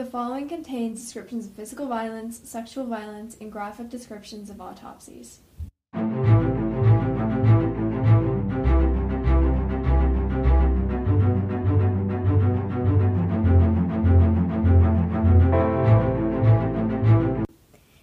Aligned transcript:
The 0.00 0.06
following 0.06 0.48
contains 0.48 1.02
descriptions 1.02 1.44
of 1.44 1.52
physical 1.52 1.86
violence, 1.86 2.40
sexual 2.44 2.86
violence, 2.86 3.36
and 3.38 3.52
graphic 3.52 3.90
descriptions 3.90 4.48
of 4.48 4.58
autopsies. 4.58 5.40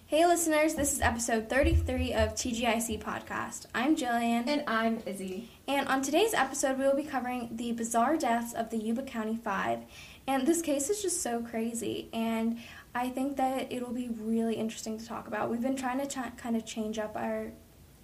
Hey 0.06 0.24
listeners, 0.24 0.74
this 0.74 0.92
is 0.92 1.00
episode 1.00 1.48
33 1.50 2.12
of 2.12 2.36
TGIC 2.36 3.02
Podcast. 3.02 3.66
I'm 3.74 3.96
Jillian. 3.96 4.46
And 4.46 4.62
I'm 4.68 5.00
Izzy. 5.04 5.50
And 5.66 5.88
on 5.88 6.02
today's 6.02 6.32
episode, 6.32 6.78
we 6.78 6.84
will 6.84 6.94
be 6.94 7.02
covering 7.02 7.48
the 7.50 7.72
bizarre 7.72 8.16
deaths 8.16 8.52
of 8.54 8.70
the 8.70 8.78
Yuba 8.78 9.02
County 9.02 9.36
Five. 9.36 9.80
And 10.28 10.46
this 10.46 10.60
case 10.60 10.90
is 10.90 11.00
just 11.00 11.22
so 11.22 11.40
crazy. 11.40 12.10
And 12.12 12.58
I 12.94 13.08
think 13.08 13.38
that 13.38 13.72
it'll 13.72 13.94
be 13.94 14.10
really 14.20 14.56
interesting 14.56 14.98
to 14.98 15.06
talk 15.06 15.26
about. 15.26 15.50
We've 15.50 15.62
been 15.62 15.74
trying 15.74 15.98
to 16.00 16.06
ch- 16.06 16.36
kind 16.36 16.54
of 16.54 16.66
change 16.66 16.98
up 16.98 17.16
our 17.16 17.52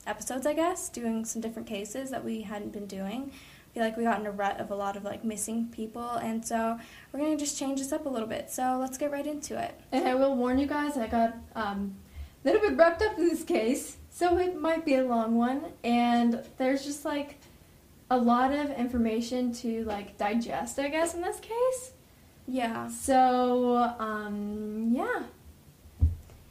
episodes, 0.06 0.46
I 0.46 0.54
guess, 0.54 0.88
doing 0.88 1.26
some 1.26 1.42
different 1.42 1.68
cases 1.68 2.10
that 2.10 2.24
we 2.24 2.40
hadn't 2.40 2.72
been 2.72 2.86
doing. 2.86 3.30
I 3.30 3.74
feel 3.74 3.82
like 3.82 3.98
we 3.98 4.04
got 4.04 4.20
in 4.20 4.26
a 4.26 4.30
rut 4.30 4.58
of 4.58 4.70
a 4.70 4.74
lot 4.74 4.96
of 4.96 5.04
like 5.04 5.22
missing 5.22 5.68
people. 5.70 6.12
And 6.12 6.42
so 6.42 6.78
we're 7.12 7.20
going 7.20 7.36
to 7.36 7.44
just 7.44 7.58
change 7.58 7.80
this 7.80 7.92
up 7.92 8.06
a 8.06 8.08
little 8.08 8.28
bit. 8.28 8.50
So 8.50 8.78
let's 8.80 8.96
get 8.96 9.10
right 9.10 9.26
into 9.26 9.62
it. 9.62 9.78
And 9.92 10.08
I 10.08 10.14
will 10.14 10.34
warn 10.34 10.58
you 10.58 10.66
guys, 10.66 10.96
I 10.96 11.08
got 11.08 11.36
um, 11.54 11.94
a 12.42 12.48
little 12.48 12.62
bit 12.66 12.78
wrapped 12.78 13.02
up 13.02 13.18
in 13.18 13.28
this 13.28 13.44
case, 13.44 13.98
so 14.08 14.38
it 14.38 14.58
might 14.58 14.86
be 14.86 14.94
a 14.94 15.04
long 15.04 15.36
one. 15.36 15.60
And 15.82 16.42
there's 16.56 16.86
just 16.86 17.04
like 17.04 17.38
a 18.10 18.16
lot 18.16 18.50
of 18.50 18.70
information 18.70 19.52
to 19.54 19.84
like 19.84 20.16
digest, 20.16 20.78
I 20.78 20.88
guess, 20.88 21.12
in 21.12 21.20
this 21.20 21.38
case. 21.40 21.90
Yeah. 22.46 22.88
So, 22.88 23.94
um, 23.98 24.90
yeah. 24.92 25.24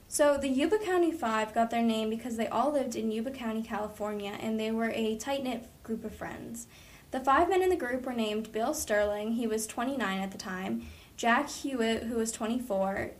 So 0.07 0.37
the 0.37 0.47
Yuba 0.47 0.77
County 0.77 1.11
Five 1.11 1.53
got 1.55 1.71
their 1.71 1.81
name 1.81 2.09
because 2.09 2.37
they 2.37 2.47
all 2.47 2.71
lived 2.71 2.95
in 2.95 3.11
Yuba 3.11 3.31
County, 3.31 3.63
California, 3.63 4.37
and 4.39 4.59
they 4.59 4.69
were 4.71 4.91
a 4.91 5.17
tight 5.17 5.43
knit 5.43 5.67
group 5.81 6.05
of 6.05 6.13
friends. 6.13 6.67
The 7.11 7.19
five 7.19 7.49
men 7.49 7.61
in 7.61 7.69
the 7.69 7.75
group 7.75 8.05
were 8.05 8.13
named 8.13 8.51
Bill 8.51 8.73
Sterling, 8.73 9.33
he 9.33 9.47
was 9.47 9.67
29 9.67 10.19
at 10.19 10.31
the 10.31 10.37
time, 10.37 10.87
Jack 11.15 11.49
Hewitt, 11.49 12.03
who 12.03 12.15
was 12.15 12.31
24, 12.31 13.11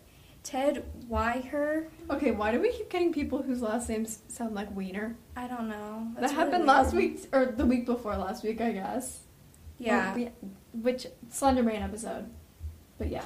Ted 0.44 0.84
Weiher, 1.10 1.88
Okay, 2.10 2.32
why 2.32 2.52
do 2.52 2.60
we 2.60 2.72
keep 2.72 2.90
getting 2.90 3.14
people 3.14 3.42
whose 3.42 3.62
last 3.62 3.88
names 3.90 4.20
sound 4.28 4.54
like 4.54 4.76
Wiener? 4.76 5.16
I 5.36 5.48
don't 5.48 5.70
know. 5.70 6.08
that 6.16 6.22
really 6.22 6.36
happened 6.36 6.66
last 6.66 6.94
week, 6.94 7.28
or 7.32 7.46
the 7.46 7.66
week 7.66 7.86
before 7.86 8.18
last 8.18 8.44
week, 8.44 8.60
I 8.62 8.72
guess. 8.72 9.22
Yeah. 9.78 10.16
Or 10.16 10.32
which 10.74 11.08
Slender 11.30 11.64
Man 11.64 11.82
episode. 11.82 12.30
But 13.04 13.12
yeah. 13.12 13.24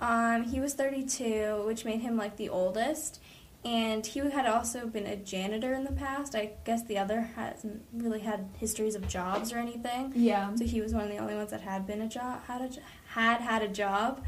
Um, 0.00 0.44
he 0.44 0.58
was 0.60 0.74
32, 0.74 1.62
which 1.66 1.84
made 1.84 2.00
him 2.00 2.16
like 2.16 2.36
the 2.36 2.48
oldest. 2.48 3.20
And 3.64 4.04
he 4.04 4.18
had 4.18 4.46
also 4.46 4.88
been 4.88 5.06
a 5.06 5.14
janitor 5.14 5.72
in 5.74 5.84
the 5.84 5.92
past. 5.92 6.34
I 6.34 6.52
guess 6.64 6.82
the 6.84 6.98
other 6.98 7.20
hasn't 7.36 7.82
really 7.92 8.18
had 8.20 8.48
histories 8.58 8.96
of 8.96 9.06
jobs 9.06 9.52
or 9.52 9.58
anything. 9.58 10.12
Yeah. 10.16 10.52
So 10.56 10.64
he 10.64 10.80
was 10.80 10.92
one 10.92 11.04
of 11.04 11.10
the 11.10 11.18
only 11.18 11.36
ones 11.36 11.50
that 11.52 11.60
had 11.60 11.86
been 11.86 12.00
a 12.02 12.08
job, 12.08 12.42
had 12.46 12.60
a, 12.62 12.70
had 13.10 13.40
had 13.40 13.62
a 13.62 13.68
job, 13.68 14.24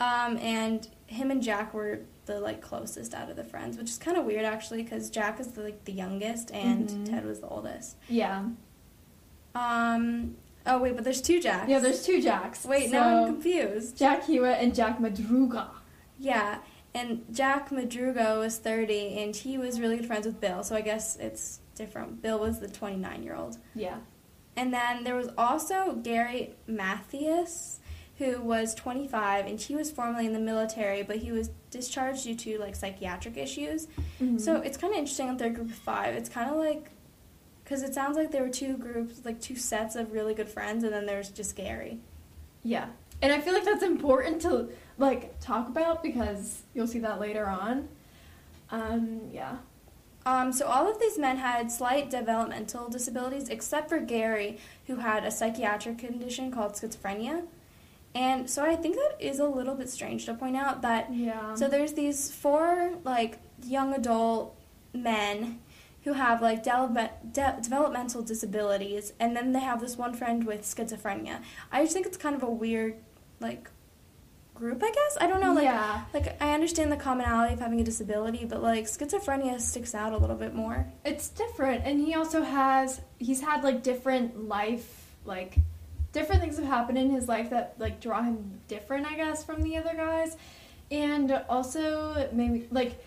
um, 0.00 0.36
and 0.38 0.88
him 1.06 1.30
and 1.30 1.40
Jack 1.40 1.72
were 1.74 2.00
the 2.26 2.40
like 2.40 2.60
closest 2.60 3.14
out 3.14 3.30
of 3.30 3.36
the 3.36 3.44
friends, 3.44 3.76
which 3.78 3.90
is 3.90 3.98
kind 3.98 4.16
of 4.16 4.24
weird 4.24 4.44
actually, 4.44 4.82
because 4.82 5.10
Jack 5.10 5.38
is 5.38 5.48
the, 5.52 5.60
like 5.62 5.84
the 5.84 5.92
youngest 5.92 6.50
and 6.50 6.88
Mhm. 6.88 7.08
Ted 7.08 7.24
was 7.24 7.38
the 7.38 7.46
oldest. 7.48 7.96
Yeah. 8.08 8.46
Um, 9.54 10.36
oh 10.66 10.78
wait, 10.78 10.94
but 10.94 11.04
there's 11.04 11.22
two 11.22 11.40
Jacks. 11.40 11.68
Yeah, 11.68 11.78
there's 11.78 12.04
two 12.04 12.20
Jacks. 12.22 12.64
Wait, 12.64 12.90
so, 12.90 12.92
now 12.92 13.24
I'm 13.24 13.34
confused. 13.34 13.96
Jack 13.96 14.24
Hewitt 14.24 14.58
and 14.60 14.74
Jack 14.74 14.98
Madruga. 14.98 15.68
Yeah, 16.18 16.58
and 16.94 17.24
Jack 17.32 17.70
Madruga 17.70 18.38
was 18.38 18.58
30, 18.58 19.18
and 19.18 19.34
he 19.34 19.56
was 19.56 19.80
really 19.80 19.96
good 19.96 20.06
friends 20.06 20.26
with 20.26 20.40
Bill. 20.40 20.62
So 20.62 20.76
I 20.76 20.82
guess 20.82 21.16
it's 21.16 21.60
different. 21.74 22.20
Bill 22.22 22.38
was 22.38 22.60
the 22.60 22.68
29 22.68 23.22
year 23.22 23.34
old. 23.34 23.58
Yeah. 23.74 23.98
And 24.56 24.72
then 24.72 25.04
there 25.04 25.16
was 25.16 25.30
also 25.38 25.94
Gary 25.94 26.54
Mathias, 26.66 27.80
who 28.18 28.40
was 28.42 28.74
25, 28.74 29.46
and 29.46 29.58
he 29.58 29.74
was 29.74 29.90
formerly 29.90 30.26
in 30.26 30.34
the 30.34 30.38
military, 30.38 31.02
but 31.02 31.16
he 31.16 31.32
was 31.32 31.50
discharged 31.70 32.24
due 32.24 32.34
to 32.34 32.58
like 32.58 32.76
psychiatric 32.76 33.38
issues. 33.38 33.86
Mm-hmm. 34.20 34.38
So 34.38 34.56
it's 34.56 34.76
kind 34.76 34.92
of 34.92 34.98
interesting 34.98 35.28
that 35.28 35.38
they're 35.38 35.50
group 35.50 35.70
of 35.70 35.76
five. 35.76 36.14
It's 36.14 36.28
kind 36.28 36.50
of 36.50 36.56
like, 36.56 36.90
because 37.64 37.82
it 37.82 37.94
sounds 37.94 38.16
like 38.16 38.30
there 38.30 38.42
were 38.42 38.48
two 38.48 38.76
groups, 38.76 39.20
like 39.24 39.40
two 39.40 39.56
sets 39.56 39.96
of 39.96 40.12
really 40.12 40.34
good 40.34 40.48
friends, 40.48 40.84
and 40.84 40.92
then 40.92 41.06
there's 41.06 41.30
just 41.30 41.56
Gary. 41.56 41.98
Yeah. 42.62 42.88
And 43.20 43.32
I 43.32 43.40
feel 43.40 43.54
like 43.54 43.64
that's 43.64 43.82
important 43.82 44.42
to 44.42 44.68
like 44.98 45.38
talk 45.40 45.68
about 45.68 46.02
because 46.02 46.62
you'll 46.74 46.86
see 46.86 46.98
that 47.00 47.20
later 47.20 47.46
on. 47.46 47.88
Um, 48.70 49.20
yeah. 49.32 49.58
Um, 50.24 50.52
so 50.52 50.66
all 50.66 50.88
of 50.88 51.00
these 51.00 51.18
men 51.18 51.38
had 51.38 51.70
slight 51.70 52.10
developmental 52.10 52.88
disabilities, 52.88 53.48
except 53.48 53.88
for 53.88 53.98
Gary, 53.98 54.58
who 54.86 54.96
had 54.96 55.24
a 55.24 55.30
psychiatric 55.30 55.98
condition 55.98 56.50
called 56.50 56.74
schizophrenia. 56.74 57.44
And 58.14 58.48
so 58.48 58.64
I 58.64 58.76
think 58.76 58.96
that 58.96 59.16
is 59.18 59.38
a 59.38 59.46
little 59.46 59.74
bit 59.74 59.88
strange 59.88 60.26
to 60.26 60.34
point 60.34 60.56
out 60.56 60.82
that 60.82 61.12
Yeah. 61.12 61.54
So 61.54 61.68
there's 61.68 61.94
these 61.94 62.30
four 62.30 62.92
like 63.04 63.38
young 63.64 63.94
adult 63.94 64.56
men 64.92 65.60
who 66.04 66.12
have 66.14 66.42
like 66.42 66.62
de- 66.62 67.10
de- 67.32 67.58
developmental 67.62 68.22
disabilities, 68.22 69.12
and 69.20 69.36
then 69.36 69.52
they 69.52 69.60
have 69.60 69.80
this 69.80 69.96
one 69.96 70.14
friend 70.14 70.44
with 70.44 70.62
schizophrenia. 70.62 71.40
I 71.70 71.82
just 71.82 71.94
think 71.94 72.06
it's 72.06 72.16
kind 72.16 72.34
of 72.34 72.42
a 72.42 72.50
weird 72.50 72.96
like 73.40 73.70
group. 74.54 74.82
I 74.82 74.90
guess 74.90 75.18
I 75.20 75.26
don't 75.26 75.40
know. 75.40 75.52
Like 75.52 75.64
yeah. 75.64 76.04
like 76.12 76.40
I 76.42 76.54
understand 76.54 76.92
the 76.92 76.96
commonality 76.96 77.54
of 77.54 77.60
having 77.60 77.80
a 77.80 77.84
disability, 77.84 78.44
but 78.44 78.62
like 78.62 78.84
schizophrenia 78.84 79.60
sticks 79.60 79.94
out 79.94 80.12
a 80.12 80.18
little 80.18 80.36
bit 80.36 80.54
more. 80.54 80.86
It's 81.04 81.28
different, 81.28 81.84
and 81.84 82.00
he 82.00 82.14
also 82.14 82.42
has 82.42 83.00
he's 83.18 83.40
had 83.40 83.62
like 83.64 83.82
different 83.82 84.48
life 84.48 84.98
like 85.24 85.56
different 86.12 86.42
things 86.42 86.56
have 86.58 86.66
happened 86.66 86.98
in 86.98 87.10
his 87.10 87.28
life 87.28 87.50
that 87.50 87.74
like 87.78 88.00
draw 88.00 88.22
him 88.22 88.60
different, 88.68 89.06
I 89.06 89.16
guess, 89.16 89.44
from 89.44 89.62
the 89.62 89.76
other 89.76 89.94
guys, 89.94 90.36
and 90.90 91.32
also 91.48 92.28
maybe 92.32 92.68
like 92.70 93.02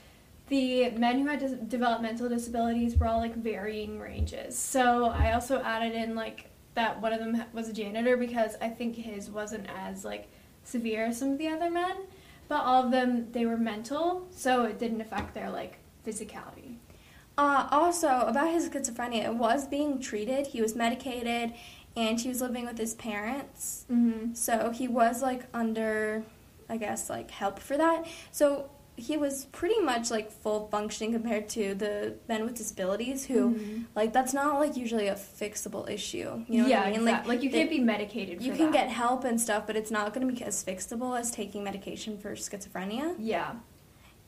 the 0.48 0.92
men 0.92 1.20
who 1.20 1.28
had 1.28 1.40
dis- 1.40 1.54
developmental 1.68 2.30
disabilities 2.30 2.96
were 2.98 3.08
all 3.08 3.20
like 3.20 3.36
varying 3.36 4.00
ranges. 4.00 4.58
So 4.58 5.06
I 5.06 5.34
also 5.34 5.62
added 5.62 5.94
in 5.94 6.16
like 6.16 6.50
that 6.76 7.02
one 7.02 7.14
of 7.14 7.20
them 7.20 7.44
was 7.54 7.70
a 7.70 7.74
janitor 7.74 8.18
because 8.18 8.56
I 8.62 8.70
think 8.70 8.96
his 8.96 9.30
wasn't 9.30 9.68
as 9.76 10.06
like 10.06 10.28
severe 10.64 11.06
as 11.06 11.20
some 11.20 11.32
of 11.32 11.38
the 11.38 11.48
other 11.48 11.70
men, 11.70 11.96
but 12.48 12.64
all 12.64 12.84
of 12.84 12.92
them 12.92 13.32
they 13.32 13.46
were 13.46 13.58
mental, 13.58 14.28
so 14.32 14.66
it 14.66 14.78
didn't 14.78 15.02
affect 15.02 15.34
their 15.34 15.50
like 15.50 15.78
physicality. 16.06 16.78
Uh, 17.38 17.68
also, 17.70 18.22
about 18.22 18.52
his 18.52 18.70
schizophrenia, 18.70 19.26
it 19.26 19.36
was 19.36 19.68
being 19.68 20.00
treated. 20.00 20.48
He 20.48 20.62
was 20.62 20.74
medicated, 20.74 21.54
and 21.96 22.20
he 22.20 22.30
was 22.30 22.42
living 22.42 22.66
with 22.66 22.78
his 22.78 22.94
parents. 22.94 23.86
Mm-hmm. 23.92 24.34
So 24.34 24.72
he 24.72 24.88
was 24.88 25.22
like 25.22 25.44
under, 25.54 26.24
I 26.70 26.78
guess, 26.78 27.10
like 27.10 27.32
help 27.32 27.60
for 27.60 27.78
that. 27.78 28.06
So 28.32 28.70
he 28.98 29.18
was 29.18 29.46
pretty 29.52 29.80
much 29.82 30.10
like 30.10 30.32
full 30.32 30.68
functioning 30.70 31.12
compared 31.12 31.50
to 31.50 31.76
the 31.76 32.16
men 32.30 32.46
with 32.46 32.56
disabilities 32.56 33.26
who, 33.26 33.50
Mhm. 33.56 33.86
like, 33.94 34.14
that's 34.14 34.34
not 34.34 34.58
like 34.60 34.78
usually 34.78 35.08
a 35.08 35.16
fixable 35.16 35.90
issue. 35.90 36.46
You 36.48 36.62
know 36.64 36.68
yeah, 36.68 36.80
what 36.80 36.88
I 36.88 36.92
mean? 36.92 37.02
exact- 37.02 37.28
like, 37.28 37.44
you 37.44 37.50
they- 37.50 37.58
can't 37.60 37.70
be 37.70 37.80
medicated. 37.80 38.42
You 38.42 38.54
can 38.54 38.72
that. 38.72 38.74
get 38.74 38.90
help 38.90 39.26
and 39.26 39.40
stuff, 39.40 39.68
but 39.68 39.76
it's 39.76 39.92
not 39.92 40.14
going 40.14 40.26
to 40.28 40.34
be 40.34 40.42
as 40.44 40.64
fixable 40.64 41.20
as 41.20 41.30
taking 41.30 41.64
medication 41.64 42.18
for 42.18 42.32
schizophrenia. 42.36 43.16
yeah, 43.20 43.56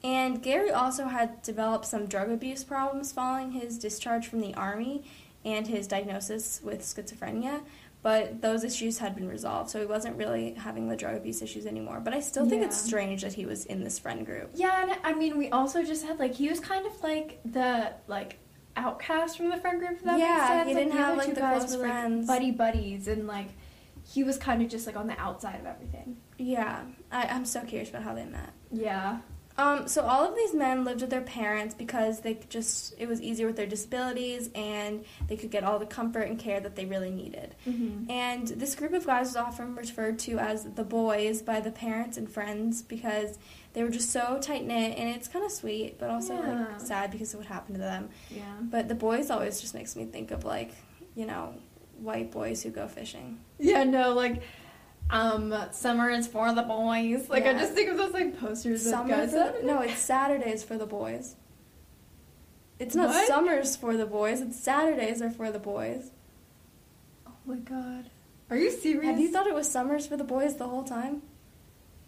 And 0.04 0.44
Gary 0.44 0.70
also 0.70 1.06
had 1.06 1.42
developed 1.42 1.86
some 1.86 2.06
drug 2.06 2.30
abuse 2.30 2.64
problems 2.64 3.12
following 3.12 3.54
his 3.54 3.80
discharge 3.80 4.28
from 4.28 4.42
the 4.42 4.54
army 4.54 5.04
and 5.44 5.66
his 5.68 5.88
diagnosis 5.88 6.62
with 6.64 6.82
schizophrenia, 6.82 7.62
but 8.08 8.42
those 8.42 8.64
issues 8.64 8.98
had 9.00 9.16
been 9.16 9.28
resolved, 9.28 9.70
so 9.70 9.82
he 9.82 9.86
wasn't 9.86 10.16
really 10.16 10.54
having 10.54 10.88
the 10.88 10.96
drug 10.96 11.16
abuse 11.18 11.42
issues 11.42 11.66
anymore. 11.66 12.00
But 12.02 12.14
I 12.14 12.22
still 12.22 12.48
think 12.48 12.64
it's 12.64 12.78
strange 12.90 13.22
that 13.24 13.34
he 13.34 13.46
was 13.46 13.66
in 13.66 13.84
this 13.84 14.00
friend 14.00 14.26
group. 14.26 14.52
yeah. 14.56 14.82
And 14.82 14.92
I 15.04 15.12
mean, 15.14 15.38
we 15.38 15.50
also 15.50 15.84
just 15.84 16.06
had 16.06 16.18
like 16.18 16.34
he 16.34 16.48
was 16.48 16.62
kind 16.62 16.86
of 16.86 16.94
like 17.04 17.42
the 17.44 17.92
like 18.08 18.38
outcast 18.78 19.36
from 19.36 19.50
the 19.50 19.58
friend 19.58 19.78
group. 19.82 20.02
That 20.04 20.18
Yeah, 20.20 20.64
he 20.64 20.74
didn't 20.74 20.92
the 20.94 20.98
have, 21.02 21.18
other 21.18 21.18
like, 21.28 21.36
the 21.36 21.42
guys 21.42 21.64
close 21.66 21.76
were, 21.76 21.84
like, 21.84 21.92
friends. 21.92 22.28
buddy 22.28 22.52
buddies, 22.52 23.10
and 23.10 23.28
like 23.28 23.50
he 24.06 24.24
was 24.24 24.38
kind 24.38 24.62
of 24.62 24.70
just 24.70 24.88
like 24.88 24.96
on 24.96 25.08
the 25.08 25.20
outside 25.20 25.60
of 25.60 25.66
everything. 25.66 26.16
Yeah, 26.38 26.84
I, 27.12 27.24
I'm 27.26 27.44
so 27.44 27.60
curious 27.66 27.90
about 27.90 28.04
how 28.04 28.14
they 28.16 28.24
met. 28.26 28.52
Yeah, 28.72 29.18
Um, 29.58 29.88
so 29.88 30.04
all 30.04 30.24
of 30.24 30.36
these 30.36 30.54
men 30.54 30.84
lived 30.84 31.02
with 31.02 31.10
their 31.10 31.22
parents 31.22 31.74
because 31.74 32.20
they 32.20 32.40
just 32.48 32.94
it 33.00 33.08
was 33.08 33.20
easier 33.22 33.48
with 33.48 33.56
their 33.56 33.66
disabilities 33.66 34.50
and 34.54 35.04
they 35.28 35.36
could 35.36 35.50
get 35.50 35.64
all 35.64 35.80
the 35.80 35.86
comfort 35.88 36.28
and 36.30 36.38
care 36.38 36.60
that 36.60 36.76
they 36.76 36.86
really 36.86 37.10
needed. 37.10 37.56
mm-hmm. 37.68 38.10
And 38.12 38.48
this 38.48 38.76
group 38.76 38.94
of 38.94 39.06
guys 39.08 39.28
was 39.28 39.36
often 39.36 39.76
referred 39.76 40.20
to 40.20 40.38
as 40.38 40.64
the 40.76 40.84
boys 40.84 41.42
by 41.42 41.60
the 41.60 41.72
parents 41.72 42.18
and 42.18 42.30
friends 42.30 42.84
because 42.84 43.40
they 43.74 43.84
were 43.84 43.90
just 43.90 44.12
so 44.12 44.38
tight 44.42 44.66
knit 44.66 44.98
and 44.98 45.10
it's 45.10 45.28
kind 45.28 45.44
of 45.44 45.52
sweet, 45.52 45.98
but 46.00 46.10
also 46.12 46.34
Yeah. 46.36 46.66
like 46.70 46.80
sad 46.82 47.10
because 47.12 47.34
of 47.34 47.40
what 47.40 47.48
happened 47.48 47.76
to 47.76 47.82
them. 47.82 48.10
yeah, 48.30 48.44
But 48.62 48.88
the 48.90 48.96
boys 48.96 49.32
always 49.32 49.60
just 49.60 49.74
makes 49.74 49.96
me 49.96 50.06
think 50.06 50.30
of 50.32 50.46
like, 50.46 50.72
you 51.16 51.26
know, 51.26 51.56
white 52.00 52.30
boys 52.32 52.62
who 52.62 52.70
go 52.70 52.88
fishing. 52.88 53.40
yeah. 53.58 53.84
No, 53.84 54.14
like 54.14 54.44
um, 55.10 55.54
summer 55.72 56.10
is 56.10 56.28
for 56.28 56.54
the 56.54 56.64
boys. 56.64 57.30
Like 57.30 57.46
I 57.46 57.54
just 57.54 57.74
think 57.74 57.90
of 57.90 57.98
those 57.98 58.14
like 58.14 58.40
posters 58.40 58.86
of 58.86 58.92
Summer 58.92 59.10
guys. 59.10 59.32
the, 59.32 59.62
no, 59.64 59.82
it's 59.82 60.00
Saturdays 60.00 60.64
for 60.64 60.78
the 60.78 60.86
boys. 60.86 61.36
It's 62.80 62.96
not 62.96 63.10
What? 63.10 63.28
summers 63.28 63.76
for 63.76 63.98
the 63.98 64.06
boys. 64.06 64.42
It's 64.42 64.60
Saturdays 64.60 65.22
are 65.22 65.32
for 65.32 65.52
the 65.52 65.60
boys. 65.60 66.12
Oh 67.26 67.32
my 67.46 67.56
god. 67.56 68.10
Are 68.50 68.58
you 68.58 68.72
serious? 68.72 69.06
Have 69.06 69.20
you 69.20 69.32
thought 69.32 69.48
it 69.48 69.54
was 69.56 69.70
summers 69.70 70.06
for 70.08 70.16
the 70.18 70.24
boys 70.24 70.56
the 70.58 70.68
whole 70.68 70.84
time? 70.84 71.22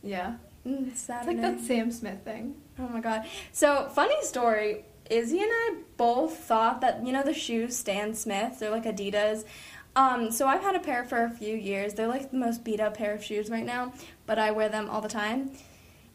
Yeah. 0.04 0.36
Mm, 0.66 0.90
it's 0.90 1.10
like 1.10 1.42
that 1.42 1.60
Sam 1.62 1.92
Smith 1.92 2.24
thing. 2.24 2.56
Oh 2.78 2.88
my 2.88 3.00
god. 3.00 3.26
So, 3.52 3.90
funny 3.94 4.22
story. 4.22 4.86
Izzy 5.10 5.40
and 5.40 5.50
I 5.52 5.76
both 5.98 6.38
thought 6.38 6.82
that, 6.82 7.06
you 7.06 7.12
know, 7.12 7.24
the 7.24 7.34
shoes 7.34 7.76
Stan 7.76 8.14
Smith, 8.14 8.60
they're 8.60 8.70
like 8.70 8.84
Adidas. 8.84 9.44
Um, 9.96 10.32
so 10.32 10.48
I've 10.48 10.62
had 10.62 10.76
a 10.76 10.80
pair 10.80 11.04
for 11.04 11.24
a 11.24 11.30
few 11.30 11.56
years. 11.56 11.94
They're 11.94 12.08
like 12.08 12.32
the 12.32 12.38
most 12.38 12.64
beat 12.64 12.80
up 12.80 12.98
pair 12.98 13.14
of 13.14 13.24
shoes 13.24 13.50
right 13.50 13.66
now, 13.66 13.94
but 14.26 14.40
I 14.40 14.52
wear 14.52 14.70
them 14.70 14.90
all 14.90 15.02
the 15.02 15.10
time. 15.10 15.52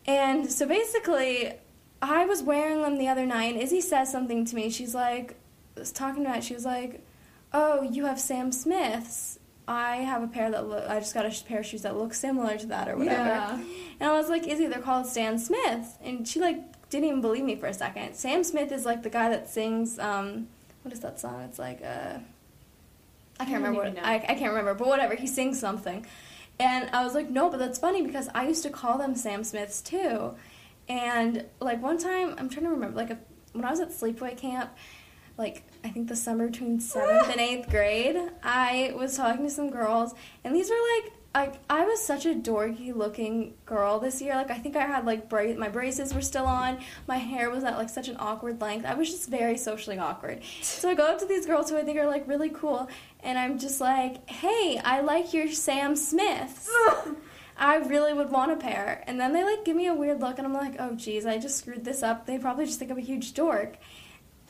And 0.06 0.50
so 0.50 0.66
basically, 0.66 1.52
I 2.00 2.24
was 2.24 2.42
wearing 2.42 2.82
them 2.82 2.98
the 2.98 3.08
other 3.08 3.26
night, 3.26 3.54
and 3.54 3.62
Izzy 3.62 3.80
says 3.80 4.10
something 4.10 4.44
to 4.46 4.54
me. 4.54 4.70
She's 4.70 4.94
like, 4.94 5.36
was 5.76 5.92
talking 5.92 6.24
about, 6.24 6.38
it, 6.38 6.44
she 6.44 6.54
was 6.54 6.64
like, 6.64 7.04
Oh, 7.52 7.82
you 7.82 8.06
have 8.06 8.18
Sam 8.18 8.50
Smith's. 8.50 9.38
I 9.66 9.98
have 9.98 10.22
a 10.22 10.26
pair 10.26 10.50
that 10.50 10.68
look, 10.68 10.84
I 10.88 10.98
just 10.98 11.14
got 11.14 11.24
a 11.24 11.44
pair 11.44 11.60
of 11.60 11.66
shoes 11.66 11.82
that 11.82 11.96
look 11.96 12.12
similar 12.12 12.58
to 12.58 12.66
that 12.66 12.88
or 12.88 12.96
whatever. 12.96 13.24
Yeah. 13.24 13.62
And 14.00 14.10
I 14.10 14.12
was 14.18 14.28
like, 14.28 14.46
Izzy, 14.46 14.66
they're 14.66 14.80
called 14.80 15.06
Stan 15.06 15.38
Smith. 15.38 15.96
And 16.02 16.26
she 16.26 16.40
like 16.40 16.58
didn't 16.90 17.06
even 17.06 17.20
believe 17.20 17.44
me 17.44 17.56
for 17.56 17.66
a 17.66 17.72
second. 17.72 18.14
Sam 18.14 18.44
Smith 18.44 18.72
is 18.72 18.84
like 18.84 19.02
the 19.02 19.08
guy 19.08 19.30
that 19.30 19.48
sings 19.48 19.98
um 19.98 20.48
what 20.82 20.92
is 20.92 21.00
that 21.00 21.18
song? 21.18 21.42
It's 21.42 21.58
like 21.58 21.80
uh 21.82 22.18
I 23.38 23.42
I 23.42 23.46
can't 23.46 23.62
don't 23.64 23.74
remember 23.74 24.00
what. 24.00 24.06
I, 24.06 24.14
I 24.14 24.34
can't 24.34 24.50
remember, 24.50 24.74
but 24.74 24.86
whatever, 24.88 25.14
he 25.14 25.26
sings 25.26 25.58
something. 25.58 26.06
And 26.58 26.88
I 26.92 27.04
was 27.04 27.14
like, 27.14 27.30
no, 27.30 27.50
but 27.50 27.58
that's 27.58 27.78
funny 27.78 28.02
because 28.02 28.28
I 28.34 28.46
used 28.46 28.62
to 28.62 28.70
call 28.70 28.98
them 28.98 29.16
Sam 29.16 29.42
Smiths 29.42 29.80
too. 29.82 30.34
And 30.88 31.46
like 31.60 31.82
one 31.82 31.98
time, 31.98 32.34
I'm 32.38 32.48
trying 32.48 32.64
to 32.66 32.70
remember, 32.70 32.96
like 32.96 33.10
a, 33.10 33.18
when 33.52 33.64
I 33.64 33.70
was 33.70 33.80
at 33.80 33.90
sleepaway 33.90 34.36
camp, 34.36 34.70
like 35.36 35.64
I 35.82 35.88
think 35.88 36.08
the 36.08 36.16
summer 36.16 36.46
between 36.48 36.78
seventh 36.78 37.28
and 37.28 37.40
eighth 37.40 37.68
grade, 37.68 38.16
I 38.42 38.92
was 38.96 39.16
talking 39.16 39.44
to 39.44 39.50
some 39.50 39.70
girls, 39.70 40.14
and 40.44 40.54
these 40.54 40.70
were 40.70 40.76
like, 41.02 41.12
like 41.34 41.54
I 41.68 41.84
was 41.84 42.00
such 42.00 42.26
a 42.26 42.34
dorky 42.34 42.94
looking 42.94 43.54
girl 43.66 43.98
this 43.98 44.22
year. 44.22 44.36
Like 44.36 44.52
I 44.52 44.58
think 44.58 44.76
I 44.76 44.86
had 44.86 45.04
like 45.04 45.28
bra- 45.28 45.54
my 45.54 45.68
braces 45.68 46.14
were 46.14 46.22
still 46.22 46.46
on, 46.46 46.78
my 47.08 47.16
hair 47.16 47.50
was 47.50 47.64
at 47.64 47.76
like 47.76 47.88
such 47.88 48.08
an 48.08 48.16
awkward 48.20 48.60
length. 48.60 48.86
I 48.86 48.94
was 48.94 49.10
just 49.10 49.28
very 49.28 49.58
socially 49.58 49.98
awkward. 49.98 50.42
So 50.62 50.88
I 50.88 50.94
go 50.94 51.04
up 51.06 51.18
to 51.18 51.26
these 51.26 51.44
girls 51.44 51.70
who 51.70 51.76
I 51.76 51.82
think 51.82 51.98
are 51.98 52.06
like 52.06 52.28
really 52.28 52.50
cool, 52.50 52.88
and 53.20 53.36
I'm 53.38 53.58
just 53.58 53.80
like, 53.80 54.28
hey, 54.30 54.80
I 54.84 55.00
like 55.00 55.34
your 55.34 55.50
Sam 55.50 55.96
Smiths. 55.96 56.70
I 57.56 57.76
really 57.76 58.12
would 58.12 58.30
want 58.30 58.50
a 58.50 58.56
pair. 58.56 59.04
And 59.06 59.20
then 59.20 59.32
they 59.32 59.44
like 59.44 59.64
give 59.64 59.76
me 59.76 59.88
a 59.88 59.94
weird 59.94 60.20
look, 60.20 60.38
and 60.38 60.46
I'm 60.46 60.54
like, 60.54 60.76
oh 60.78 60.94
geez, 60.94 61.26
I 61.26 61.38
just 61.38 61.58
screwed 61.58 61.84
this 61.84 62.04
up. 62.04 62.26
They 62.26 62.38
probably 62.38 62.66
just 62.66 62.78
think 62.78 62.92
I'm 62.92 62.98
a 62.98 63.02
huge 63.02 63.34
dork. 63.34 63.76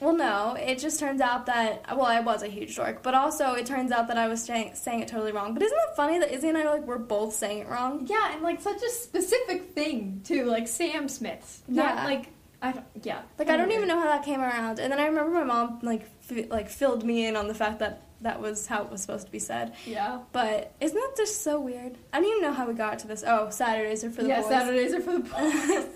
Well, 0.01 0.17
no, 0.17 0.55
it 0.59 0.79
just 0.81 0.99
turns 1.01 1.21
out 1.21 1.47
that 1.47 1.85
well, 1.97 2.07
I 2.07 2.21
was 2.21 2.43
a 2.43 2.49
huge 2.49 2.77
dork, 2.77 3.03
but 3.03 3.15
also 3.15 3.53
it 3.55 3.65
turns 3.67 3.93
out 3.93 4.09
that 4.09 4.19
I 4.19 4.29
was 4.29 4.43
saying, 4.43 4.75
saying 4.75 5.01
it 5.01 5.09
totally 5.09 5.33
wrong. 5.33 5.55
But 5.55 5.63
isn't 5.63 5.77
it 5.77 5.97
funny 5.97 6.19
that 6.19 6.33
Izzy 6.33 6.49
and 6.49 6.59
I 6.59 6.65
like 6.71 6.87
were 6.87 6.99
both 6.99 7.35
saying 7.35 7.59
it 7.61 7.69
wrong? 7.69 8.07
Yeah, 8.09 8.33
and 8.33 8.43
like 8.43 8.61
such 8.61 8.83
a 8.83 8.91
specific 8.91 9.71
thing 9.73 10.21
too, 10.25 10.45
like 10.45 10.69
Sam 10.69 11.09
Smith's. 11.09 11.63
Not 11.69 11.95
Yeah. 11.97 12.05
like 12.05 12.27
I 12.61 12.73
don't. 12.73 12.87
Yeah. 13.03 13.23
Like 13.39 13.51
I 13.51 13.57
don't 13.57 13.71
even 13.73 13.89
know 13.89 13.99
how 13.99 14.07
that 14.07 14.25
came 14.25 14.41
around. 14.41 14.79
And 14.79 14.91
then 14.91 14.99
I 14.99 15.07
remember 15.07 15.31
my 15.33 15.45
mom 15.45 15.79
like 15.83 16.09
f- 16.31 16.51
like 16.51 16.69
filled 16.71 17.05
me 17.05 17.27
in 17.27 17.37
on 17.37 17.47
the 17.47 17.55
fact 17.55 17.79
that 17.81 18.03
that 18.23 18.41
was 18.41 18.67
how 18.67 18.83
it 18.83 18.91
was 18.91 19.03
supposed 19.03 19.27
to 19.27 19.33
be 19.33 19.39
said. 19.39 19.75
Yeah. 19.87 20.21
But 20.33 20.73
isn't 20.81 20.97
that 20.97 21.13
just 21.17 21.43
so 21.43 21.61
weird? 21.61 21.99
I 22.13 22.21
don't 22.21 22.29
even 22.31 22.43
know 22.43 22.53
how 22.53 22.67
we 22.67 22.73
got 22.75 22.99
to 23.01 23.07
this. 23.07 23.23
Oh, 23.27 23.51
Saturdays 23.51 24.03
are 24.03 24.11
for 24.11 24.23
the 24.23 24.29
yeah. 24.29 24.41
boys. 24.41 24.49
Saturdays 24.51 24.95
are 24.95 25.01
for 25.03 25.13
the 25.13 25.19
boys. 25.29 25.87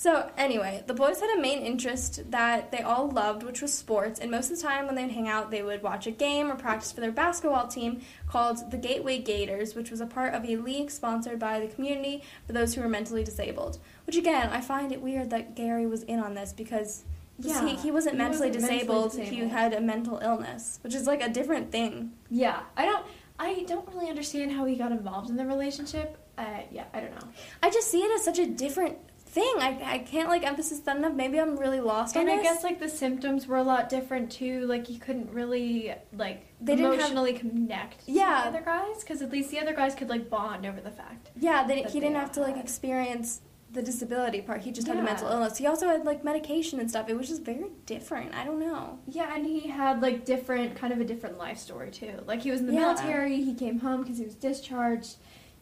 So 0.00 0.30
anyway, 0.38 0.82
the 0.86 0.94
boys 0.94 1.20
had 1.20 1.28
a 1.36 1.42
main 1.42 1.58
interest 1.58 2.30
that 2.30 2.72
they 2.72 2.80
all 2.80 3.10
loved, 3.10 3.42
which 3.42 3.60
was 3.60 3.74
sports. 3.74 4.18
And 4.18 4.30
most 4.30 4.50
of 4.50 4.56
the 4.56 4.62
time, 4.62 4.86
when 4.86 4.94
they'd 4.94 5.10
hang 5.10 5.28
out, 5.28 5.50
they 5.50 5.62
would 5.62 5.82
watch 5.82 6.06
a 6.06 6.10
game 6.10 6.50
or 6.50 6.54
practice 6.54 6.90
for 6.90 7.02
their 7.02 7.12
basketball 7.12 7.68
team 7.68 8.00
called 8.26 8.70
the 8.70 8.78
Gateway 8.78 9.18
Gators, 9.18 9.74
which 9.74 9.90
was 9.90 10.00
a 10.00 10.06
part 10.06 10.32
of 10.32 10.46
a 10.48 10.56
league 10.56 10.90
sponsored 10.90 11.38
by 11.38 11.60
the 11.60 11.66
community 11.66 12.22
for 12.46 12.54
those 12.54 12.72
who 12.72 12.80
were 12.80 12.88
mentally 12.88 13.22
disabled. 13.22 13.78
Which 14.06 14.16
again, 14.16 14.48
I 14.48 14.62
find 14.62 14.90
it 14.90 15.02
weird 15.02 15.28
that 15.28 15.54
Gary 15.54 15.86
was 15.86 16.02
in 16.04 16.18
on 16.18 16.32
this 16.32 16.54
because 16.54 17.04
Yeah, 17.38 17.66
he, 17.66 17.76
he 17.76 17.90
wasn't 17.90 18.14
he 18.14 18.22
mentally 18.22 18.48
wasn't 18.48 18.70
mentally 18.70 18.78
disabled. 18.78 19.14
He 19.18 19.48
had 19.48 19.74
a 19.74 19.82
mental 19.82 20.16
illness, 20.16 20.78
which 20.82 20.94
is 20.94 21.06
like 21.06 21.20
a 21.20 21.28
different 21.28 21.70
thing. 21.70 22.12
yeah. 22.30 22.60
I 22.74 22.86
don't. 22.86 23.04
I 23.38 23.64
don't 23.66 23.86
really 23.88 24.08
understand 24.08 24.52
how 24.52 24.64
he 24.64 24.76
got 24.76 24.92
involved 24.92 25.28
in 25.28 25.36
the 25.36 25.44
relationship. 25.44 26.16
Uh, 26.38 26.60
yeah. 26.70 26.84
I 26.94 27.00
don't 27.00 27.12
know. 27.12 27.28
I 27.62 27.68
just 27.68 27.90
see 27.90 28.00
it 28.00 28.10
as 28.12 28.24
such 28.24 28.38
a 28.38 28.46
different 28.46 28.96
thing. 29.30 29.52
I, 29.58 29.80
I 29.84 29.98
can't 29.98 30.28
like 30.28 30.44
emphasize 30.44 30.80
that 30.80 30.96
enough. 30.96 31.14
Maybe 31.14 31.38
I'm 31.38 31.56
really 31.56 31.80
lost 31.80 32.16
And 32.16 32.28
on 32.28 32.34
I 32.38 32.42
this. 32.42 32.52
guess 32.52 32.64
like 32.64 32.80
the 32.80 32.88
symptoms 32.88 33.46
were 33.46 33.56
a 33.56 33.62
lot 33.62 33.88
different 33.88 34.30
too. 34.30 34.66
Like 34.66 34.90
you 34.90 34.98
couldn't 34.98 35.30
really 35.32 35.94
like 36.12 36.46
They 36.60 36.74
didn't 36.76 36.90
have- 36.92 36.94
emotionally 37.00 37.32
connect 37.34 38.02
Yeah. 38.06 38.42
to 38.44 38.50
the 38.50 38.58
other 38.58 38.64
guys 38.64 39.00
because 39.02 39.22
at 39.22 39.30
least 39.30 39.50
the 39.50 39.60
other 39.60 39.72
guys 39.74 39.94
could 39.94 40.08
like 40.08 40.28
bond 40.28 40.66
over 40.66 40.80
the 40.80 40.90
fact. 40.90 41.30
Yeah, 41.38 41.66
they, 41.66 41.82
that 41.82 41.90
he 41.92 42.00
they 42.00 42.06
didn't 42.06 42.20
have 42.20 42.32
to 42.32 42.40
like 42.40 42.56
had. 42.56 42.64
experience 42.64 43.40
the 43.72 43.82
disability 43.82 44.40
part. 44.40 44.62
He 44.62 44.72
just 44.72 44.88
had 44.88 44.96
a 44.96 45.02
mental 45.02 45.28
illness. 45.28 45.56
He 45.56 45.64
also 45.64 45.86
had 45.86 46.04
like 46.04 46.24
medication 46.24 46.80
and 46.80 46.90
stuff. 46.90 47.08
It 47.08 47.16
was 47.16 47.28
just 47.28 47.42
very 47.44 47.66
different. 47.86 48.34
I 48.34 48.44
don't 48.44 48.58
know. 48.58 48.98
Yeah, 49.06 49.32
and 49.32 49.46
he 49.46 49.68
had 49.68 50.02
like 50.02 50.24
different 50.24 50.74
kind 50.74 50.92
of 50.92 51.00
a 51.00 51.04
different 51.04 51.38
life 51.38 51.56
story 51.58 51.92
too. 51.92 52.14
Like 52.26 52.42
he 52.42 52.50
was 52.50 52.58
in 52.58 52.66
the 52.66 52.72
Yeah. 52.72 52.80
military, 52.80 53.36
he 53.44 53.54
came 53.54 53.78
home 53.78 54.02
because 54.02 54.18
he 54.18 54.24
was 54.24 54.34
discharged. 54.34 55.14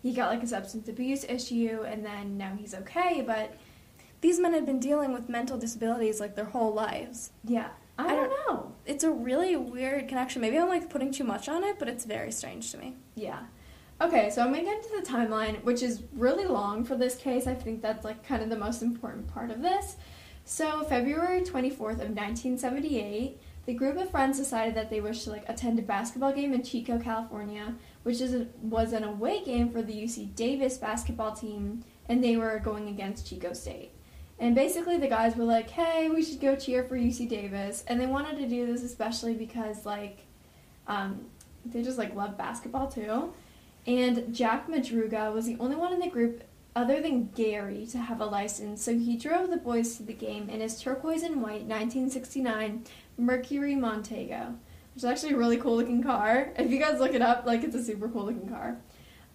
He 0.02 0.12
got 0.12 0.30
like 0.30 0.42
a 0.42 0.46
substance 0.46 0.88
abuse 0.88 1.24
issue, 1.24 1.82
and 1.86 2.04
then 2.04 2.36
now 2.38 2.54
he's 2.58 2.74
okay. 2.74 3.22
But 3.26 3.54
These 4.20 4.38
men 4.40 4.52
had 4.52 4.66
been 4.66 4.80
dealing 4.80 5.12
with 5.12 5.28
mental 5.28 5.58
disabilities 5.58 6.20
like 6.20 6.34
their 6.36 6.46
whole 6.46 6.72
lives. 6.72 7.30
yeah, 7.44 7.68
I, 7.98 8.04
I 8.06 8.14
don't, 8.16 8.30
don't- 8.30 8.46
know. 8.48 8.72
It's 8.86 9.04
a 9.04 9.10
really 9.10 9.56
weird 9.56 10.08
connection. 10.08 10.40
Maybe 10.42 10.58
I'm 10.58 10.68
like 10.68 10.88
putting 10.88 11.12
too 11.12 11.24
much 11.24 11.48
on 11.48 11.64
it, 11.64 11.78
but 11.78 11.88
it's 11.88 12.04
very 12.04 12.30
strange 12.32 12.70
to 12.72 12.78
me. 12.78 12.94
Yeah. 13.16 13.40
Okay, 14.00 14.30
so 14.30 14.42
I'm 14.42 14.52
gonna 14.52 14.62
get 14.64 14.76
into 14.84 15.00
the 15.00 15.06
timeline, 15.06 15.62
which 15.64 15.82
is 15.82 16.04
really 16.14 16.46
long 16.46 16.84
for 16.84 16.96
this 16.96 17.16
case. 17.16 17.48
I 17.48 17.54
think 17.54 17.82
that's 17.82 18.04
like 18.04 18.24
kind 18.26 18.42
of 18.42 18.48
the 18.50 18.56
most 18.56 18.80
important 18.82 19.26
part 19.26 19.50
of 19.50 19.60
this. 19.62 19.96
So 20.44 20.84
February 20.84 21.40
24th 21.42 22.00
of 22.00 22.10
1978, 22.14 23.38
the 23.66 23.74
group 23.74 23.96
of 23.98 24.10
friends 24.10 24.38
decided 24.38 24.74
that 24.76 24.88
they 24.90 25.00
wished 25.00 25.24
to 25.24 25.30
like 25.30 25.44
attend 25.48 25.78
a 25.78 25.82
basketball 25.82 26.32
game 26.32 26.54
in 26.54 26.62
Chico, 26.62 26.98
California, 26.98 27.74
which 28.08 28.22
is 28.22 28.46
was 28.62 28.94
an 28.94 29.04
away 29.04 29.44
game 29.44 29.68
for 29.68 29.82
the 29.82 29.92
UC 29.92 30.34
Davis 30.34 30.78
basketball 30.78 31.36
team, 31.36 31.84
and 32.08 32.24
they 32.24 32.38
were 32.38 32.58
going 32.58 32.88
against 32.88 33.26
Chico 33.26 33.52
State. 33.52 33.90
And 34.38 34.54
basically, 34.54 34.96
the 34.96 35.08
guys 35.08 35.36
were 35.36 35.44
like, 35.44 35.68
"Hey, 35.68 36.08
we 36.08 36.24
should 36.24 36.40
go 36.40 36.56
cheer 36.56 36.84
for 36.84 36.96
UC 36.96 37.28
Davis," 37.28 37.84
and 37.86 38.00
they 38.00 38.06
wanted 38.06 38.38
to 38.38 38.48
do 38.48 38.64
this 38.64 38.82
especially 38.82 39.34
because 39.34 39.84
like, 39.84 40.20
um, 40.86 41.26
they 41.66 41.82
just 41.82 41.98
like 41.98 42.14
love 42.14 42.38
basketball 42.38 42.88
too. 42.88 43.34
And 43.86 44.34
Jack 44.34 44.68
Madruga 44.68 45.30
was 45.30 45.44
the 45.44 45.58
only 45.60 45.76
one 45.76 45.92
in 45.92 46.00
the 46.00 46.08
group 46.08 46.44
other 46.74 47.02
than 47.02 47.28
Gary 47.34 47.84
to 47.88 47.98
have 47.98 48.22
a 48.22 48.26
license, 48.26 48.82
so 48.82 48.98
he 48.98 49.18
drove 49.18 49.50
the 49.50 49.58
boys 49.58 49.98
to 49.98 50.02
the 50.02 50.14
game 50.14 50.48
in 50.48 50.62
his 50.62 50.80
turquoise 50.80 51.22
and 51.22 51.42
white 51.42 51.66
1969 51.66 52.84
Mercury 53.18 53.74
Montego, 53.74 54.54
which 54.98 55.04
is 55.04 55.10
actually 55.10 55.32
a 55.34 55.36
really 55.36 55.56
cool 55.56 55.76
looking 55.76 56.02
car. 56.02 56.50
If 56.58 56.72
you 56.72 56.80
guys 56.80 56.98
look 56.98 57.14
it 57.14 57.22
up, 57.22 57.46
like 57.46 57.62
it's 57.62 57.76
a 57.76 57.84
super 57.84 58.08
cool 58.08 58.24
looking 58.24 58.48
car. 58.48 58.78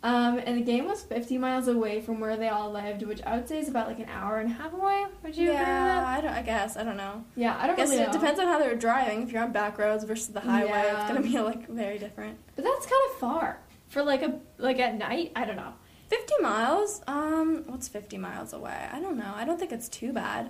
Um, 0.04 0.38
and 0.46 0.58
the 0.58 0.62
game 0.62 0.86
was 0.90 1.02
50 1.04 1.38
miles 1.38 1.70
away 1.70 2.02
from 2.02 2.20
where 2.20 2.36
they 2.36 2.50
all 2.50 2.70
lived, 2.70 3.04
which 3.04 3.22
I 3.26 3.38
would 3.38 3.48
say 3.48 3.60
is 3.60 3.70
about 3.70 3.88
like 3.88 4.00
an 4.00 4.10
hour 4.10 4.40
and 4.40 4.52
a 4.52 4.54
half 4.56 4.74
away. 4.74 5.06
Would 5.24 5.38
you 5.38 5.52
agree 5.52 5.60
with 5.60 5.66
that? 5.66 6.04
I 6.06 6.20
don't. 6.20 6.34
I 6.34 6.42
guess 6.42 6.76
I 6.76 6.84
don't 6.84 6.98
know. 6.98 7.24
Yeah, 7.38 7.56
I 7.58 7.66
don't 7.68 7.76
I 7.76 7.78
guess 7.78 7.92
really 7.92 8.02
it 8.04 8.08
know. 8.08 8.12
depends 8.12 8.42
on 8.42 8.48
how 8.48 8.60
they're 8.60 8.76
driving. 8.76 9.22
If 9.24 9.32
you're 9.32 9.42
on 9.42 9.54
back 9.54 9.78
roads 9.78 10.04
versus 10.04 10.28
the 10.28 10.42
highway, 10.42 10.68
Yeah. 10.72 11.00
it's 11.00 11.08
gonna 11.08 11.22
be 11.26 11.40
like 11.40 11.70
very 11.70 11.98
different. 11.98 12.38
But 12.58 12.66
that's 12.66 12.86
kind 12.86 13.02
of 13.12 13.18
far 13.20 13.60
for 13.88 14.04
like 14.04 14.22
a 14.22 14.42
like 14.58 14.80
at 14.80 14.98
night. 14.98 15.32
I 15.34 15.46
don't 15.46 15.56
know. 15.56 15.76
50 16.10 16.34
miles? 16.42 17.02
Um, 17.08 17.64
what's 17.68 17.88
50 17.88 18.18
miles 18.18 18.52
away? 18.52 18.90
I 18.92 19.00
don't 19.00 19.16
know. 19.16 19.32
I 19.34 19.46
don't 19.46 19.58
think 19.58 19.72
it's 19.72 19.88
too 19.88 20.12
bad. 20.12 20.50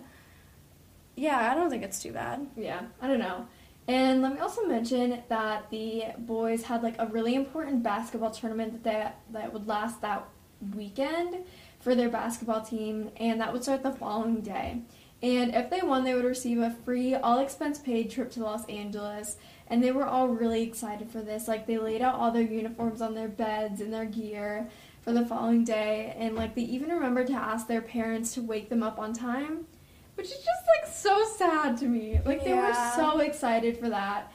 Yeah, 1.15 1.51
I 1.51 1.53
don't 1.53 1.69
think 1.69 1.83
it's 1.83 2.01
too 2.01 2.11
bad. 2.13 2.47
Yeah, 2.57 2.81
I 2.99 3.07
don't 3.07 3.19
know. 3.19 3.45
And 3.87 4.21
let 4.21 4.33
me 4.33 4.39
also 4.39 4.65
mention 4.65 5.23
that 5.27 5.69
the 5.69 6.05
boys 6.17 6.63
had 6.63 6.83
like 6.83 6.95
a 6.99 7.07
really 7.07 7.35
important 7.35 7.83
basketball 7.83 8.31
tournament 8.31 8.83
that 8.83 8.83
they, 8.83 9.39
that 9.39 9.51
would 9.51 9.67
last 9.67 10.01
that 10.01 10.25
weekend 10.73 11.43
for 11.81 11.93
their 11.93 12.09
basketball 12.09 12.61
team, 12.61 13.11
and 13.17 13.41
that 13.41 13.51
would 13.51 13.63
start 13.63 13.83
the 13.83 13.91
following 13.91 14.39
day. 14.39 14.81
And 15.21 15.53
if 15.53 15.69
they 15.69 15.81
won, 15.81 16.03
they 16.03 16.13
would 16.13 16.25
receive 16.25 16.59
a 16.59 16.69
free, 16.69 17.13
all 17.15 17.39
expense 17.39 17.77
paid 17.77 18.09
trip 18.09 18.31
to 18.31 18.41
Los 18.41 18.65
Angeles. 18.65 19.37
And 19.67 19.83
they 19.83 19.91
were 19.91 20.05
all 20.05 20.27
really 20.27 20.63
excited 20.63 21.09
for 21.09 21.21
this. 21.21 21.47
Like 21.47 21.65
they 21.65 21.77
laid 21.77 22.01
out 22.01 22.15
all 22.15 22.31
their 22.31 22.41
uniforms 22.41 23.01
on 23.01 23.15
their 23.15 23.29
beds 23.29 23.81
and 23.81 23.91
their 23.91 24.05
gear 24.05 24.69
for 25.01 25.11
the 25.11 25.25
following 25.25 25.65
day, 25.65 26.15
and 26.17 26.35
like 26.35 26.55
they 26.55 26.61
even 26.61 26.89
remembered 26.89 27.27
to 27.27 27.33
ask 27.33 27.67
their 27.67 27.81
parents 27.81 28.33
to 28.33 28.41
wake 28.41 28.69
them 28.69 28.81
up 28.81 28.97
on 28.97 29.11
time 29.11 29.65
which 30.15 30.27
is 30.27 30.37
just 30.37 30.63
like 30.77 30.93
so 30.93 31.23
sad 31.37 31.77
to 31.77 31.85
me. 31.85 32.19
Like 32.25 32.43
they 32.43 32.53
were 32.53 32.73
so 32.95 33.19
excited 33.19 33.77
for 33.77 33.89
that. 33.89 34.31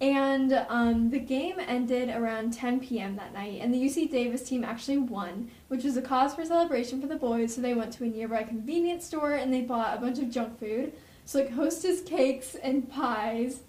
And 0.00 0.52
um, 0.68 1.10
the 1.10 1.20
game 1.20 1.56
ended 1.60 2.10
around 2.10 2.52
10 2.52 2.80
p.m. 2.80 3.16
that 3.16 3.32
night, 3.32 3.60
and 3.62 3.72
the 3.72 3.78
UC 3.78 4.10
Davis 4.10 4.42
team 4.42 4.64
actually 4.64 4.98
won, 4.98 5.50
which 5.68 5.84
was 5.84 5.96
a 5.96 6.02
cause 6.02 6.34
for 6.34 6.44
celebration 6.44 7.00
for 7.00 7.06
the 7.06 7.16
boys. 7.16 7.54
So 7.54 7.60
they 7.60 7.74
went 7.74 7.92
to 7.94 8.04
a 8.04 8.08
nearby 8.08 8.42
convenience 8.42 9.06
store 9.06 9.32
and 9.32 9.54
they 9.54 9.62
bought 9.62 9.96
a 9.96 10.00
bunch 10.00 10.18
of 10.18 10.30
junk 10.30 10.58
food, 10.58 10.92
so 11.24 11.38
like 11.38 11.52
Hostess 11.52 12.02
cakes 12.02 12.54
and 12.56 12.90
pies. 12.90 13.60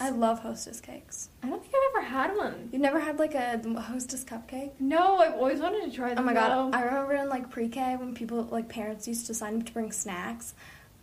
I 0.00 0.10
love 0.10 0.40
Hostess 0.40 0.80
cakes. 0.80 1.30
I 1.42 1.48
don't 1.48 1.60
think 1.60 1.74
I've 1.74 1.96
ever 1.96 2.06
had 2.06 2.36
one. 2.36 2.68
You've 2.70 2.82
never 2.82 3.00
had 3.00 3.18
like 3.18 3.34
a 3.34 3.60
Hostess 3.80 4.24
cupcake? 4.24 4.72
No, 4.78 5.18
I've 5.18 5.34
always 5.34 5.60
wanted 5.60 5.90
to 5.90 5.96
try 5.96 6.10
them. 6.10 6.18
Oh 6.18 6.22
my 6.22 6.34
god! 6.34 6.72
though. 6.72 6.76
I 6.76 6.82
remember 6.82 7.14
in 7.14 7.28
like 7.28 7.50
pre-K 7.50 7.96
when 7.96 8.14
people 8.14 8.42
like 8.44 8.68
parents 8.68 9.08
used 9.08 9.26
to 9.26 9.34
sign 9.34 9.56
up 9.56 9.66
to 9.66 9.72
bring 9.72 9.90
snacks. 9.90 10.54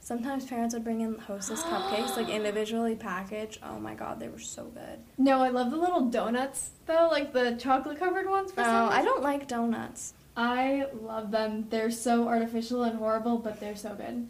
Sometimes 0.05 0.45
parents 0.45 0.75
would 0.75 0.83
bring 0.83 1.01
in 1.01 1.17
Hostess 1.17 1.63
cupcakes 1.63 2.15
like 2.15 2.29
individually 2.29 2.93
packaged. 2.93 3.57
Oh 3.63 3.79
my 3.79 3.95
god, 3.95 4.19
they 4.19 4.29
were 4.29 4.37
so 4.37 4.65
good. 4.65 4.99
No, 5.17 5.41
I 5.41 5.49
love 5.49 5.71
the 5.71 5.77
little 5.77 6.01
donuts 6.11 6.69
though, 6.85 7.09
like 7.11 7.33
the 7.33 7.55
chocolate 7.55 7.97
covered 7.97 8.29
ones. 8.29 8.51
For 8.51 8.61
Oh, 8.61 8.63
some 8.65 8.89
I 8.89 9.01
don't 9.01 9.23
like 9.23 9.47
donuts. 9.47 10.13
I 10.37 10.85
love 11.01 11.31
them. 11.31 11.65
They're 11.71 11.89
so 11.89 12.27
artificial 12.27 12.83
and 12.83 12.99
horrible, 12.99 13.39
but 13.39 13.59
they're 13.59 13.75
so 13.75 13.95
good. 13.95 14.29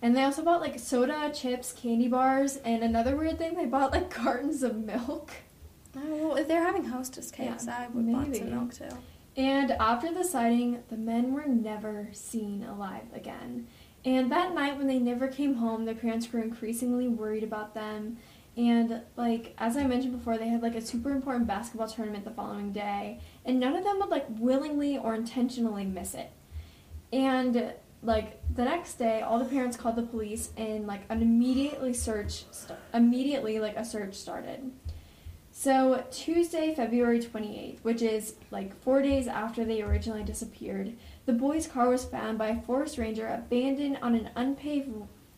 And 0.00 0.16
they 0.16 0.22
also 0.22 0.44
bought 0.44 0.60
like 0.60 0.78
soda, 0.78 1.32
chips, 1.34 1.72
candy 1.72 2.06
bars, 2.06 2.58
and 2.58 2.84
another 2.84 3.16
weird 3.16 3.36
thing, 3.36 3.56
they 3.56 3.66
bought 3.66 3.90
like 3.90 4.10
cartons 4.22 4.62
of 4.62 4.76
milk. 4.76 5.32
Oh, 5.96 6.14
well, 6.28 6.36
if 6.36 6.46
they're 6.46 6.62
having 6.62 6.84
Hostess 6.84 7.32
cakes, 7.32 7.64
Yeah, 7.66 7.76
I 7.80 7.88
would 7.88 8.06
want 8.06 8.36
some 8.36 8.50
milk 8.50 8.74
too. 8.74 8.96
And 9.36 9.72
after 9.72 10.14
the 10.14 10.22
sighting, 10.22 10.84
the 10.88 10.96
men 10.96 11.32
were 11.32 11.46
never 11.46 12.10
seen 12.12 12.62
alive 12.62 13.12
again. 13.12 13.66
And 14.06 14.30
that 14.30 14.54
night, 14.54 14.78
when 14.78 14.86
they 14.86 15.00
never 15.00 15.26
came 15.26 15.54
home, 15.54 15.84
their 15.84 15.94
parents 15.96 16.28
grew 16.28 16.40
increasingly 16.40 17.08
worried 17.08 17.42
about 17.42 17.74
them. 17.74 18.18
And, 18.56 19.02
like, 19.16 19.54
as 19.58 19.76
I 19.76 19.84
mentioned 19.84 20.16
before, 20.16 20.38
they 20.38 20.46
had, 20.46 20.62
like, 20.62 20.76
a 20.76 20.80
super 20.80 21.10
important 21.10 21.48
basketball 21.48 21.88
tournament 21.88 22.24
the 22.24 22.30
following 22.30 22.72
day. 22.72 23.18
And 23.44 23.58
none 23.58 23.74
of 23.74 23.82
them 23.82 23.98
would, 23.98 24.08
like, 24.08 24.26
willingly 24.38 24.96
or 24.96 25.16
intentionally 25.16 25.84
miss 25.84 26.14
it. 26.14 26.30
And, 27.12 27.74
like, 28.00 28.40
the 28.54 28.64
next 28.64 28.94
day, 28.94 29.22
all 29.22 29.40
the 29.40 29.44
parents 29.44 29.76
called 29.76 29.96
the 29.96 30.02
police, 30.02 30.50
and, 30.56 30.86
like, 30.86 31.02
an 31.08 31.20
immediately 31.20 31.92
search, 31.92 32.44
st- 32.52 32.78
immediately, 32.94 33.58
like, 33.58 33.76
a 33.76 33.84
search 33.84 34.14
started. 34.14 34.70
So, 35.58 36.04
Tuesday, 36.10 36.74
February 36.74 37.18
28th, 37.18 37.78
which 37.82 38.02
is 38.02 38.34
like 38.50 38.78
four 38.82 39.00
days 39.00 39.26
after 39.26 39.64
they 39.64 39.80
originally 39.80 40.22
disappeared, 40.22 40.92
the 41.26 41.32
boys' 41.32 41.66
car 41.66 41.88
was 41.88 42.04
found 42.04 42.38
by 42.38 42.48
a 42.48 42.62
forest 42.62 42.98
ranger 42.98 43.26
abandoned 43.26 43.98
on 44.00 44.14
an 44.14 44.30
unpaved, 44.36 44.88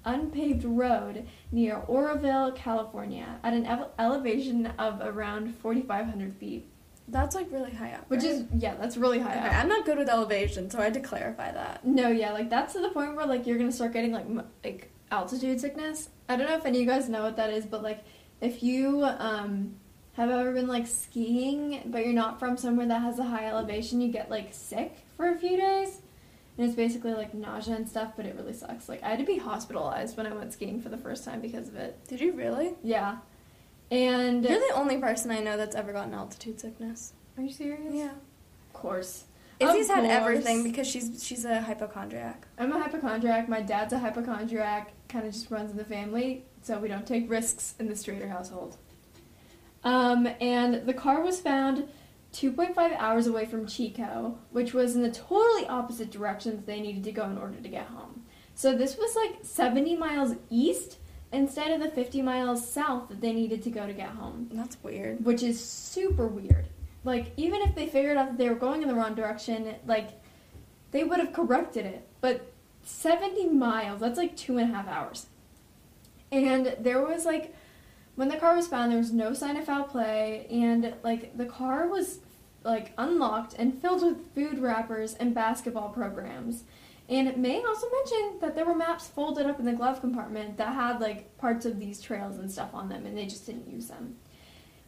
unpaved 0.05 0.65
road 0.65 1.27
near 1.51 1.77
Oroville, 1.87 2.53
California, 2.53 3.39
at 3.43 3.55
an 3.55 3.67
ele- 3.67 3.91
elevation 3.99 4.67
of 4.79 5.01
around 5.01 5.55
4,500 5.57 6.35
feet. 6.37 6.69
That's 7.11 7.35
like 7.35 7.51
really 7.51 7.71
high 7.73 7.93
up. 7.93 8.05
Which 8.09 8.21
right? 8.23 8.31
is, 8.33 8.45
yeah, 8.59 8.75
that's 8.75 8.99
really 8.99 9.19
high 9.19 9.31
Okay, 9.39 9.49
up. 9.49 9.55
I'm 9.55 9.69
not 9.69 9.87
good 9.87 9.97
with 9.97 10.11
elevation, 10.11 10.71
so 10.71 10.79
I 10.79 10.85
had 10.85 10.95
to 10.95 11.01
clarify 11.01 11.51
that. 11.53 11.83
No, 11.87 12.09
yeah, 12.09 12.33
like 12.33 12.51
that's 12.51 12.75
to 12.75 12.81
the 12.81 12.91
point 12.91 13.17
where 13.17 13.25
like 13.27 13.47
you're 13.47 13.57
gonna 13.57 13.73
start 13.73 13.95
getting 13.95 14.13
like 14.13 14.27
m- 14.27 14.47
like 14.63 14.91
altitude 15.11 15.59
sickness. 15.59 16.11
I 16.29 16.37
don't 16.37 16.47
know 16.47 16.57
if 16.57 16.67
any 16.67 16.79
of 16.79 16.85
you 16.85 16.87
guys 16.87 17.09
know 17.09 17.23
what 17.23 17.37
that 17.37 17.49
is, 17.51 17.65
but 17.65 17.83
like 17.83 18.05
if 18.43 18.63
you 18.63 19.05
um 19.05 19.77
have 20.19 20.31
ever 20.31 20.53
been 20.53 20.67
like 20.67 20.87
skiing, 20.87 21.81
but 21.87 22.05
you're 22.05 22.13
not 22.13 22.39
from 22.41 22.57
somewhere 22.57 22.87
that 22.87 23.03
has 23.03 23.19
a 23.21 23.25
high 23.25 23.47
elevation, 23.47 24.01
you 24.01 24.09
get 24.11 24.31
like 24.31 24.49
sick 24.53 24.97
for 25.17 25.31
a 25.31 25.39
few 25.39 25.57
days, 25.57 26.01
and 26.57 26.67
it's 26.67 26.75
basically 26.75 27.15
like 27.15 27.33
nausea 27.35 27.77
and 27.77 27.89
stuff. 27.89 28.13
But 28.17 28.27
it 28.27 28.35
really 28.37 28.53
sucks. 28.53 28.89
Like 28.89 29.03
I 29.03 29.11
had 29.11 29.21
to 29.21 29.25
be 29.25 29.39
hospitalized 29.39 30.17
when 30.17 30.27
I 30.27 30.33
went 30.33 30.53
skiing 30.53 30.83
for 30.83 30.89
the 30.89 30.99
first 30.99 31.25
time 31.25 31.41
because 31.41 31.69
of 31.69 31.77
it. 31.77 31.99
Did 32.09 32.21
you 32.21 32.33
really? 32.33 32.73
Yeah, 32.83 33.19
and 33.91 34.45
You're 34.45 34.59
the 34.59 34.75
only 34.75 34.99
person 34.99 35.31
I 35.31 35.39
know 35.39 35.57
that's 35.57 35.77
ever 35.77 35.93
gotten 35.93 36.15
altitude 36.15 36.61
sickness. 36.61 37.13
are 37.37 37.43
you 37.45 37.53
serious? 37.53 37.95
Yeah. 37.95 38.11
of 38.11 38.73
course. 38.73 39.25
Izzy's 39.61 39.89
had 39.89 40.05
everything 40.05 40.63
because 40.63 40.87
she's 40.87 41.25
she's 41.25 41.45
a 41.45 41.61
hypochondriac. 41.61 42.47
I'm 42.59 42.73
a 42.73 42.79
hypochondriac. 42.81 43.49
My 43.49 43.61
dad's 43.61 43.93
a 43.93 43.99
hypochondriac. 43.99 44.93
Kind 45.09 45.27
of 45.27 45.33
just 45.33 45.51
runs 45.51 45.71
in 45.71 45.77
the 45.77 45.85
family, 45.85 46.45
so 46.63 46.79
we 46.79 46.89
don't 46.89 47.07
take 47.07 47.31
risks 47.31 47.75
in 47.79 47.87
the 47.87 47.95
Strader 47.95 48.29
household. 48.29 48.77
Um, 49.85 50.29
and 50.41 50.87
the 50.87 50.95
car 50.95 51.23
was 51.23 51.41
found 51.41 51.89
2.5 52.33 52.77
hours 52.99 53.27
away 53.27 53.47
from 53.47 53.67
Chico, 53.67 54.39
which 54.51 54.75
was 54.75 54.97
in 54.97 55.03
the 55.03 55.11
totally 55.11 55.67
opposite 55.67 56.11
directions 56.11 56.65
they 56.65 56.81
needed 56.81 57.05
to 57.05 57.13
go 57.13 57.25
in 57.25 57.39
order 57.39 57.61
to 57.61 57.69
get 57.69 57.87
home. 57.87 58.25
So 58.55 58.77
this 58.77 58.97
was 58.97 59.15
like 59.17 59.39
70 59.43 59.97
miles 59.97 60.35
east 60.51 60.99
instead 61.33 61.71
of 61.71 61.81
the 61.81 61.91
50 61.91 62.23
miles 62.23 62.69
south 62.69 63.09
that 63.09 63.21
they 63.21 63.33
needed 63.33 63.63
to 63.63 63.71
go 63.71 63.87
to 63.87 63.93
get 63.93 64.09
home 64.09 64.49
That's 64.53 64.83
weird. 64.83 65.25
which 65.25 65.43
is 65.43 65.63
super 65.63 66.27
weird. 66.27 66.67
Like, 67.05 67.33
even 67.37 67.63
if 67.63 67.75
they 67.75 67.87
figured 67.87 68.17
out 68.17 68.27
that 68.31 68.39
they 68.39 68.49
were 68.49 68.57
going 68.57 68.83
in 68.83 68.89
the 68.89 68.95
wrong 68.95 69.15
direction, 69.15 69.75
like, 69.87 70.11
they 70.91 71.05
would 71.05 71.21
have 71.21 71.33
corrected 71.33 71.87
it. 71.87 72.07
But 72.21 72.53
70 72.83 73.47
miles, 73.51 74.01
that's 74.01 74.19
like 74.19 74.37
two 74.37 74.59
and 74.59 74.71
a 74.71 74.75
half 74.75 74.89
hours. 74.89 75.27
And 76.33 76.77
there 76.81 77.01
was, 77.01 77.25
like, 77.25 77.55
when 78.19 78.27
the 78.27 78.37
car 78.37 78.57
was 78.57 78.67
found, 78.67 78.91
there 78.91 78.99
was 78.99 79.13
no 79.13 79.33
sign 79.33 79.57
of 79.57 79.65
foul 79.65 79.85
play, 79.85 80.45
and, 80.51 80.93
like, 81.05 81.39
the 81.39 81.47
car 81.47 81.87
was, 81.87 82.19
like, 82.65 82.93
unlocked 82.99 83.55
and 83.57 83.81
filled 83.81 84.03
with 84.03 84.35
food 84.35 84.59
wrappers 84.59 85.15
and 85.15 85.33
basketball 85.33 85.91
programs. 85.91 86.65
And 87.09 87.29
it 87.29 87.39
May 87.39 87.63
also 87.63 87.87
mentioned 87.89 88.41
that 88.41 88.57
there 88.57 88.65
were 88.65 88.75
maps 88.75 89.07
folded 89.07 89.47
up 89.47 89.61
in 89.61 89.67
the 89.67 89.73
glove 89.73 90.01
compartment 90.01 90.57
that 90.57 90.75
had, 90.75 91.01
like, 91.01 91.39
parts 91.39 91.65
of 91.65 91.79
these 91.79 92.01
trails 92.01 92.39
and 92.39 92.51
stuff 92.51 92.71
on 92.75 92.89
them, 92.89 93.07
and 93.07 93.17
they 93.17 93.25
just 93.27 93.47
didn't 93.47 93.71
use 93.71 93.87
them. 93.87 94.17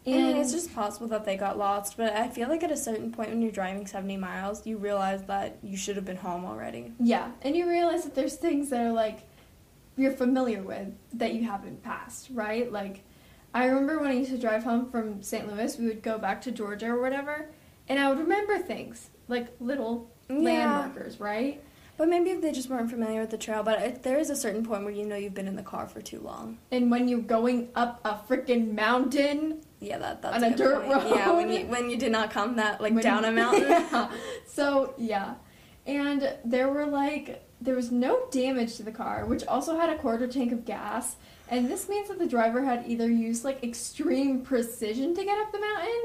I 0.04 0.10
mean, 0.10 0.36
it's 0.38 0.50
just 0.50 0.74
possible 0.74 1.06
that 1.08 1.24
they 1.24 1.36
got 1.36 1.56
lost, 1.56 1.96
but 1.96 2.12
I 2.14 2.26
feel 2.26 2.48
like 2.48 2.64
at 2.64 2.72
a 2.72 2.76
certain 2.76 3.12
point 3.12 3.28
when 3.28 3.42
you're 3.42 3.52
driving 3.52 3.86
70 3.86 4.16
miles, 4.16 4.66
you 4.66 4.76
realize 4.76 5.22
that 5.26 5.58
you 5.62 5.76
should 5.76 5.94
have 5.94 6.04
been 6.04 6.16
home 6.16 6.44
already. 6.44 6.92
Yeah, 6.98 7.30
and 7.42 7.54
you 7.54 7.68
realize 7.68 8.02
that 8.02 8.16
there's 8.16 8.34
things 8.34 8.70
that 8.70 8.80
are 8.80 8.92
like 8.92 9.20
you're 9.96 10.12
familiar 10.12 10.62
with 10.62 10.88
that 11.12 11.34
you 11.34 11.44
haven't 11.44 11.82
passed, 11.84 12.28
right? 12.32 12.72
Like 12.72 13.04
I 13.52 13.64
remember 13.66 13.98
when 13.98 14.10
I 14.10 14.14
used 14.14 14.30
to 14.30 14.38
drive 14.38 14.62
home 14.64 14.88
from 14.90 15.22
St. 15.22 15.48
Louis, 15.52 15.76
we 15.78 15.86
would 15.86 16.02
go 16.02 16.18
back 16.18 16.40
to 16.42 16.52
Georgia 16.52 16.88
or 16.90 17.00
whatever, 17.00 17.50
and 17.88 17.98
I 17.98 18.08
would 18.08 18.18
remember 18.18 18.58
things 18.58 19.10
like 19.28 19.48
little 19.60 20.10
Yeah. 20.28 20.66
markers, 20.66 21.18
right? 21.18 21.62
But 21.96 22.08
maybe 22.08 22.30
if 22.30 22.40
they 22.40 22.52
just 22.52 22.70
weren't 22.70 22.88
familiar 22.90 23.20
with 23.20 23.30
the 23.30 23.36
trail, 23.36 23.62
but 23.62 23.78
it, 23.82 24.02
there 24.02 24.18
is 24.18 24.30
a 24.30 24.36
certain 24.36 24.64
point 24.64 24.84
where 24.84 24.92
you 24.92 25.04
know 25.04 25.16
you've 25.16 25.34
been 25.34 25.48
in 25.48 25.56
the 25.56 25.62
car 25.62 25.86
for 25.86 26.00
too 26.00 26.20
long. 26.20 26.56
And 26.70 26.90
when 26.90 27.08
you're 27.08 27.20
going 27.20 27.68
up 27.74 28.00
a 28.04 28.14
freaking 28.28 28.72
mountain, 28.74 29.60
Yeah, 29.80 29.98
that 29.98 30.22
that's 30.22 30.36
On 30.36 30.44
a 30.44 30.56
dirt 30.56 30.84
point. 30.86 31.08
Yeah, 31.08 31.32
when 31.32 31.50
you 31.50 31.66
when 31.66 31.90
you 31.90 31.96
did 31.98 32.12
not 32.12 32.30
come 32.30 32.56
that 32.56 32.80
like 32.80 32.94
when 32.94 33.02
down 33.02 33.24
you- 33.24 33.28
a 33.30 33.32
mountain. 33.42 33.68
Yeah. 33.68 34.10
So 34.46 34.94
yeah, 34.96 35.34
and 35.86 36.32
there 36.44 36.70
were 36.70 36.86
like 36.86 37.42
there 37.60 37.74
was 37.74 37.90
no 37.90 38.20
damage 38.30 38.76
to 38.76 38.82
the 38.82 38.92
car, 38.92 39.26
which 39.26 39.44
also 39.46 39.76
had 39.78 39.90
a 39.90 39.98
quarter 39.98 40.26
tank 40.26 40.52
of 40.52 40.64
gas. 40.64 41.16
And 41.50 41.68
this 41.68 41.88
means 41.88 42.08
that 42.08 42.18
the 42.18 42.28
driver 42.28 42.64
had 42.64 42.84
either 42.86 43.10
used 43.10 43.44
like 43.44 43.62
extreme 43.64 44.42
precision 44.42 45.14
to 45.14 45.24
get 45.24 45.38
up 45.38 45.50
the 45.50 45.60
mountain, 45.60 46.02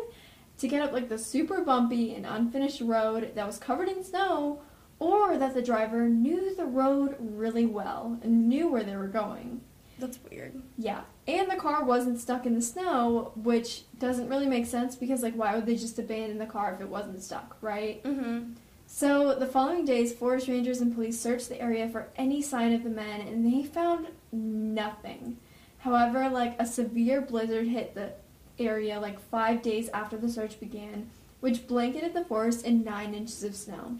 to 0.58 0.68
get 0.68 0.82
up 0.82 0.92
like 0.92 1.08
the 1.08 1.20
super 1.20 1.62
bumpy 1.62 2.16
and 2.16 2.26
unfinished 2.26 2.82
road 2.82 3.32
that 3.36 3.46
was 3.46 3.60
covered 3.60 3.88
in 3.88 4.04
snow, 4.04 4.62
or 5.00 5.38
that 5.38 5.54
the 5.54 5.62
driver 5.62 6.10
knew 6.10 6.56
the 6.56 6.66
road 6.66 7.16
really 7.20 7.66
well 7.66 8.18
and 8.24 8.50
knew 8.50 8.68
where 8.68 8.84
they 8.84 8.96
were 8.96 9.08
going. 9.08 9.62
That's 10.00 10.20
weird. 10.30 10.62
Yeah, 10.78 11.02
and 11.28 11.50
the 11.50 11.56
car 11.56 11.86
wasn't 11.86 12.20
stuck 12.20 12.46
in 12.46 12.56
the 12.56 12.62
snow, 12.62 13.32
which 13.36 13.84
doesn't 14.00 14.28
really 14.28 14.48
make 14.48 14.66
sense 14.66 14.96
because, 14.96 15.24
like, 15.24 15.36
why 15.36 15.56
would 15.56 15.66
they 15.66 15.76
just 15.76 16.00
abandon 16.00 16.38
the 16.38 16.46
car 16.46 16.74
if 16.74 16.82
it 16.82 16.90
wasn't 16.90 17.24
stuck, 17.24 17.56
right? 17.62 18.04
Mm-hmm. 18.04 18.54
So, 18.88 19.36
the 19.36 19.48
following 19.48 19.86
days, 19.86 20.14
forest 20.14 20.48
rangers 20.48 20.82
and 20.82 20.94
police 20.94 21.20
searched 21.20 21.50
the 21.50 21.62
area 21.62 21.88
for 21.88 22.10
any 22.18 22.42
sign 22.42 22.74
of 22.74 22.84
the 22.84 22.90
men, 22.90 23.22
and 23.22 23.46
they 23.46 23.64
found 23.64 24.08
nothing. 24.36 25.38
However, 25.80 26.30
like, 26.30 26.56
a 26.60 26.66
severe 26.66 27.22
blizzard 27.22 27.68
hit 27.68 27.96
the 27.96 28.14
area 28.58 29.00
like 29.00 29.20
five 29.20 29.62
days 29.62 29.90
after 29.94 30.18
the 30.18 30.30
search 30.30 30.60
began, 30.60 31.10
which 31.40 31.68
blanketed 31.68 32.14
the 32.14 32.26
forest 32.26 32.66
in 32.66 32.84
nine 32.84 33.14
inches 33.14 33.44
of 33.44 33.56
snow. 33.56 33.98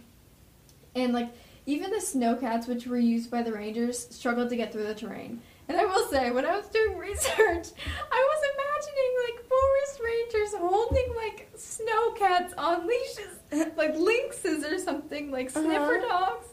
And, 0.96 1.14
like, 1.14 1.30
even 1.66 1.90
the 1.92 1.98
snowcats, 1.98 2.68
which 2.68 2.88
were 2.88 2.98
used 2.98 3.30
by 3.32 3.42
the 3.44 3.52
rangers, 3.54 4.08
struggled 4.10 4.50
to 4.50 4.56
get 4.56 4.72
through 4.72 4.84
the 4.88 4.96
terrain. 4.96 5.42
And 5.68 5.78
I 5.80 5.86
will 5.86 6.08
say, 6.10 6.30
when 6.32 6.46
I 6.46 6.56
was 6.56 6.68
doing 6.68 6.98
research, 7.00 7.68
I 8.12 8.30
was 8.30 8.42
imagining 8.54 9.12
like 9.26 9.46
forest 9.50 10.00
rangers 10.04 10.54
holding 10.60 11.16
like 11.16 11.52
snowcats 11.58 12.54
on 12.56 12.86
leashes, 12.88 13.74
like 13.76 13.96
lynxes 13.96 14.64
or 14.72 14.78
something, 14.78 15.32
like 15.32 15.50
sniffer 15.50 15.96
Uh-huh. 15.98 16.08
dogs. 16.08 16.48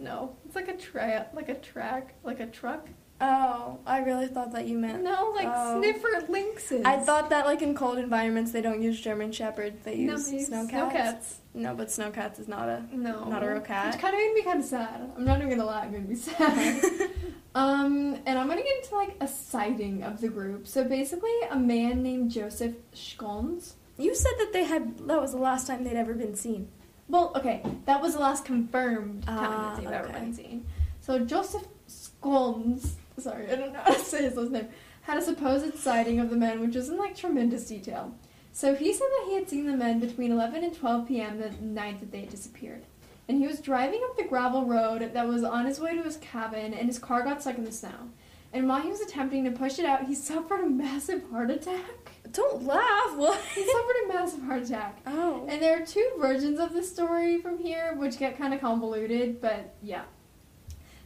No, 0.00 0.34
it's 0.46 0.54
like 0.56 0.68
a 0.68 0.76
tra- 0.78 1.26
like 1.34 1.50
a 1.50 1.56
track, 1.56 2.14
like 2.24 2.40
a 2.40 2.46
truck. 2.46 2.88
Oh, 3.20 3.78
I 3.84 3.98
really 3.98 4.28
thought 4.28 4.52
that 4.52 4.66
you 4.68 4.78
meant. 4.78 5.02
No, 5.02 5.32
like 5.34 5.48
Oh. 5.50 5.80
sniffer 5.80 6.24
lynxes. 6.28 6.84
I 6.84 6.98
thought 6.98 7.30
that 7.30 7.46
like 7.46 7.62
in 7.62 7.74
cold 7.74 7.98
environments 7.98 8.52
they 8.52 8.60
don't 8.62 8.80
use 8.80 9.00
German 9.00 9.32
Shepherds, 9.32 9.82
they 9.84 9.96
use 9.96 10.32
use 10.32 10.46
snow 10.46 10.66
snow 10.68 10.88
cats. 10.88 10.92
cats. 10.94 11.38
No, 11.54 11.74
but 11.74 11.90
snow 11.90 12.10
cats 12.12 12.38
is 12.38 12.46
not 12.46 12.68
a. 12.68 12.84
No, 12.92 13.24
Not 13.28 13.42
a 13.42 13.48
real 13.50 13.60
cat? 13.60 13.92
Which 13.92 14.00
kind 14.00 14.14
of 14.14 14.18
made 14.20 14.34
me 14.34 14.42
kind 14.42 14.60
of 14.60 14.64
sad. 14.66 15.10
I'm 15.16 15.24
not 15.24 15.38
even 15.38 15.50
gonna 15.50 15.64
lie, 15.64 15.86
it 15.86 15.90
made 15.92 16.08
me 16.08 16.14
sad. 16.14 16.84
um, 17.56 18.18
and 18.24 18.38
I'm 18.38 18.46
gonna 18.46 18.62
get 18.62 18.76
into 18.84 18.94
like 18.94 19.16
a 19.20 19.26
sighting 19.26 20.04
of 20.04 20.20
the 20.20 20.28
group. 20.28 20.68
So 20.68 20.84
basically, 20.84 21.34
a 21.50 21.58
man 21.58 22.02
named 22.04 22.30
Joseph 22.30 22.74
Schkolns. 22.94 23.72
You 23.96 24.14
said 24.14 24.32
that 24.38 24.52
they 24.52 24.62
had 24.62 24.96
that 25.08 25.20
was 25.20 25.32
the 25.32 25.38
last 25.38 25.66
time 25.66 25.82
they'd 25.82 25.96
ever 25.96 26.14
been 26.14 26.36
seen. 26.36 26.68
Well, 27.08 27.32
okay, 27.34 27.62
that 27.86 28.00
was 28.00 28.12
the 28.14 28.20
last 28.20 28.44
confirmed 28.44 29.24
time 29.24 29.38
Ah, 29.40 29.74
that 29.74 29.82
they've 29.82 29.90
ever 29.92 30.08
been 30.12 30.32
seen. 30.34 30.66
So 31.00 31.18
Joseph 31.24 31.64
Schkolns, 31.88 32.92
sorry, 33.20 33.50
I 33.50 33.56
don't 33.56 33.72
know 33.72 33.80
how 33.80 33.92
to 33.94 33.98
say 34.00 34.22
his 34.22 34.36
last 34.36 34.50
name, 34.50 34.68
had 35.02 35.18
a 35.18 35.22
supposed 35.22 35.76
sighting 35.78 36.20
of 36.20 36.30
the 36.30 36.36
men, 36.36 36.60
which 36.60 36.74
was 36.76 36.88
in 36.88 36.96
like 36.96 37.16
tremendous 37.16 37.66
detail. 37.66 38.14
So 38.52 38.74
he 38.74 38.92
said 38.92 39.06
that 39.06 39.26
he 39.28 39.34
had 39.34 39.48
seen 39.48 39.66
the 39.66 39.76
men 39.76 40.00
between 40.00 40.32
11 40.32 40.64
and 40.64 40.74
12 40.76 41.06
p.m. 41.08 41.38
the 41.38 41.50
night 41.62 42.00
that 42.00 42.10
they 42.10 42.20
had 42.20 42.30
disappeared. 42.30 42.84
And 43.28 43.38
he 43.38 43.46
was 43.46 43.60
driving 43.60 44.00
up 44.04 44.16
the 44.16 44.24
gravel 44.24 44.64
road 44.64 45.10
that 45.12 45.28
was 45.28 45.44
on 45.44 45.66
his 45.66 45.78
way 45.78 45.94
to 45.94 46.02
his 46.02 46.16
cabin, 46.16 46.72
and 46.74 46.86
his 46.88 46.98
car 46.98 47.22
got 47.22 47.40
stuck 47.42 47.58
in 47.58 47.64
the 47.64 47.72
snow. 47.72 48.10
And 48.52 48.66
while 48.66 48.80
he 48.80 48.88
was 48.88 49.00
attempting 49.00 49.44
to 49.44 49.50
push 49.50 49.78
it 49.78 49.84
out, 49.84 50.06
he 50.06 50.14
suffered 50.16 50.60
a 50.62 50.68
massive 50.68 51.22
heart 51.30 51.50
attack. 51.50 52.12
Don't 52.32 52.64
laugh. 52.64 53.16
What? 53.16 53.40
He 53.54 53.64
suffered 53.64 53.96
a 54.04 54.08
massive 54.08 54.42
heart 54.42 54.62
attack. 54.62 54.98
oh. 55.06 55.46
And 55.48 55.60
there 55.62 55.80
are 55.80 55.86
two 55.86 56.10
versions 56.18 56.58
of 56.58 56.72
the 56.72 56.82
story 56.82 57.40
from 57.40 57.58
here, 57.58 57.94
which 57.96 58.18
get 58.18 58.36
kind 58.38 58.52
of 58.52 58.60
convoluted, 58.60 59.40
but 59.40 59.74
yeah. 59.82 60.02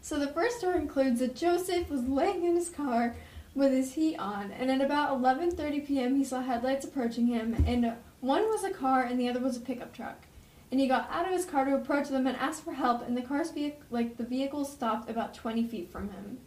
So 0.02 0.18
the 0.18 0.26
first 0.26 0.58
story 0.58 0.78
includes 0.78 1.20
that 1.20 1.36
Joseph 1.36 1.88
was 1.88 2.02
laying 2.02 2.44
in 2.44 2.56
his 2.56 2.68
car 2.68 3.14
with 3.54 3.70
his 3.70 3.94
heat 3.94 4.16
on, 4.16 4.50
and 4.50 4.68
at 4.68 4.80
about 4.80 5.16
11:30 5.22 5.86
p.m. 5.86 6.16
he 6.16 6.24
saw 6.24 6.42
headlights 6.42 6.84
approaching 6.84 7.28
him, 7.28 7.64
and 7.68 7.94
one 8.20 8.42
was 8.48 8.64
a 8.64 8.70
car 8.70 9.04
and 9.04 9.18
the 9.18 9.28
other 9.28 9.38
was 9.38 9.56
a 9.56 9.60
pickup 9.60 9.94
truck. 9.94 10.26
And 10.72 10.80
he 10.80 10.88
got 10.88 11.08
out 11.08 11.26
of 11.26 11.32
his 11.32 11.44
car 11.44 11.64
to 11.64 11.76
approach 11.76 12.08
them 12.08 12.26
and 12.26 12.36
ask 12.36 12.64
for 12.64 12.72
help, 12.72 13.06
and 13.06 13.16
the 13.16 13.22
car's 13.22 13.52
like 13.90 14.16
the 14.16 14.24
vehicle, 14.24 14.64
stopped 14.64 15.08
about 15.08 15.34
20 15.34 15.68
feet 15.68 15.92
from 15.92 16.10
him. 16.10 16.38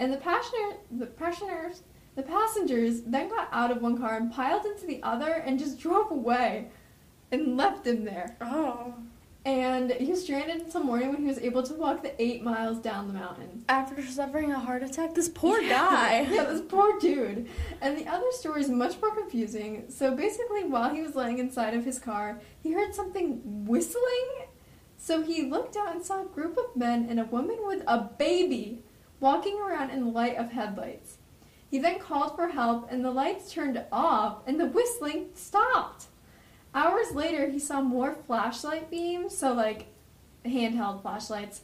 And 0.00 0.12
the 0.12 0.16
passenger, 0.16 0.78
the 0.90 1.06
passengers, 1.06 1.82
the 2.16 2.22
passengers 2.22 3.02
then 3.02 3.28
got 3.28 3.48
out 3.52 3.70
of 3.70 3.82
one 3.82 3.98
car 3.98 4.16
and 4.16 4.32
piled 4.32 4.66
into 4.66 4.84
the 4.84 5.00
other 5.04 5.32
and 5.32 5.60
just 5.60 5.78
drove 5.78 6.10
away 6.10 6.70
and 7.30 7.56
left 7.56 7.86
him 7.86 8.04
there. 8.04 8.36
Oh. 8.40 8.94
And 9.46 9.92
he 9.92 10.10
was 10.10 10.24
stranded 10.24 10.56
until 10.60 10.82
morning 10.82 11.10
when 11.10 11.18
he 11.22 11.28
was 11.28 11.38
able 11.38 11.62
to 11.62 11.72
walk 11.74 12.02
the 12.02 12.20
eight 12.20 12.42
miles 12.42 12.78
down 12.78 13.06
the 13.06 13.14
mountain. 13.14 13.64
After 13.68 14.04
suffering 14.04 14.50
a 14.50 14.58
heart 14.58 14.82
attack, 14.82 15.14
this 15.14 15.28
poor 15.28 15.60
Yeah. 15.60 15.68
guy. 15.68 16.20
yeah, 16.28 16.44
this 16.44 16.62
poor 16.62 16.98
dude. 16.98 17.48
And 17.80 17.96
the 17.96 18.08
other 18.08 18.26
story 18.32 18.60
is 18.62 18.68
much 18.68 19.00
more 19.00 19.14
confusing. 19.14 19.84
So 19.88 20.16
basically, 20.16 20.64
while 20.64 20.92
he 20.92 21.00
was 21.00 21.14
laying 21.14 21.38
inside 21.38 21.74
of 21.74 21.84
his 21.84 22.00
car, 22.00 22.40
he 22.60 22.72
heard 22.72 22.92
something 22.92 23.40
whistling. 23.64 24.46
So 24.98 25.22
he 25.22 25.42
looked 25.48 25.76
out 25.76 25.94
and 25.94 26.04
saw 26.04 26.22
a 26.22 26.26
group 26.26 26.58
of 26.58 26.74
men 26.74 27.06
and 27.08 27.20
a 27.20 27.24
woman 27.24 27.58
with 27.64 27.84
a 27.86 28.00
baby 28.18 28.82
walking 29.20 29.60
around 29.60 29.90
in 29.90 30.00
the 30.00 30.10
light 30.10 30.36
of 30.36 30.50
headlights. 30.50 31.18
He 31.70 31.78
then 31.78 32.00
called 32.00 32.34
for 32.34 32.48
help, 32.48 32.90
and 32.90 33.04
the 33.04 33.12
lights 33.12 33.52
turned 33.52 33.80
off, 33.92 34.38
and 34.46 34.58
the 34.58 34.66
whistling 34.66 35.26
stopped. 35.34 36.06
Hours 36.76 37.12
later, 37.12 37.48
he 37.48 37.58
saw 37.58 37.80
more 37.80 38.12
flashlight 38.12 38.90
beams, 38.90 39.36
so 39.36 39.54
like 39.54 39.86
handheld 40.44 41.00
flashlights, 41.00 41.62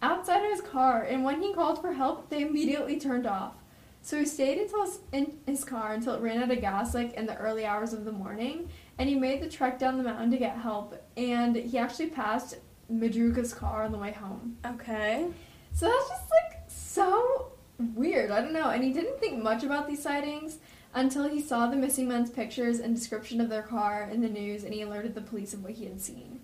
outside 0.00 0.44
of 0.44 0.50
his 0.50 0.62
car, 0.62 1.02
and 1.02 1.24
when 1.24 1.42
he 1.42 1.52
called 1.52 1.78
for 1.78 1.92
help, 1.92 2.30
they 2.30 2.40
immediately 2.40 2.98
turned 2.98 3.26
off. 3.26 3.52
So 4.00 4.18
he 4.18 4.24
stayed 4.24 4.56
until 4.56 4.86
his, 4.86 5.00
in 5.12 5.36
his 5.44 5.62
car 5.62 5.92
until 5.92 6.14
it 6.14 6.22
ran 6.22 6.42
out 6.42 6.50
of 6.50 6.60
gas, 6.62 6.94
like 6.94 7.12
in 7.12 7.26
the 7.26 7.36
early 7.36 7.66
hours 7.66 7.92
of 7.92 8.06
the 8.06 8.12
morning, 8.12 8.70
and 8.96 9.10
he 9.10 9.14
made 9.14 9.42
the 9.42 9.48
trek 9.48 9.78
down 9.78 9.98
the 9.98 10.02
mountain 10.02 10.30
to 10.30 10.38
get 10.38 10.56
help. 10.56 11.04
And 11.18 11.54
he 11.54 11.76
actually 11.76 12.08
passed 12.08 12.56
Madruga's 12.90 13.52
car 13.52 13.82
on 13.82 13.92
the 13.92 13.98
way 13.98 14.12
home. 14.12 14.56
Okay. 14.64 15.26
So 15.74 15.86
that's 15.86 16.08
just 16.08 16.30
like 16.30 16.62
so 16.68 17.52
weird. 17.94 18.30
I 18.30 18.40
don't 18.40 18.54
know. 18.54 18.70
And 18.70 18.82
he 18.82 18.94
didn't 18.94 19.20
think 19.20 19.42
much 19.42 19.64
about 19.64 19.86
these 19.86 20.02
sightings 20.02 20.60
until 20.96 21.28
he 21.28 21.40
saw 21.40 21.66
the 21.68 21.76
missing 21.76 22.08
men's 22.08 22.30
pictures 22.30 22.80
and 22.80 22.96
description 22.96 23.40
of 23.40 23.50
their 23.50 23.62
car 23.62 24.08
in 24.10 24.22
the 24.22 24.28
news, 24.28 24.64
and 24.64 24.72
he 24.72 24.80
alerted 24.80 25.14
the 25.14 25.20
police 25.20 25.52
of 25.52 25.62
what 25.62 25.74
he 25.74 25.84
had 25.84 26.00
seen. 26.00 26.40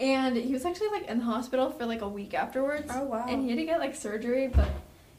And 0.00 0.36
he 0.36 0.52
was 0.52 0.64
actually 0.64 0.88
like 0.88 1.06
in 1.06 1.20
the 1.20 1.24
hospital 1.24 1.70
for 1.70 1.86
like 1.86 2.02
a 2.02 2.08
week 2.08 2.34
afterwards. 2.34 2.90
Oh, 2.92 3.04
wow. 3.04 3.24
And 3.28 3.42
he 3.44 3.50
had 3.50 3.58
to 3.58 3.64
get 3.64 3.78
like 3.78 3.94
surgery, 3.94 4.48
but 4.48 4.68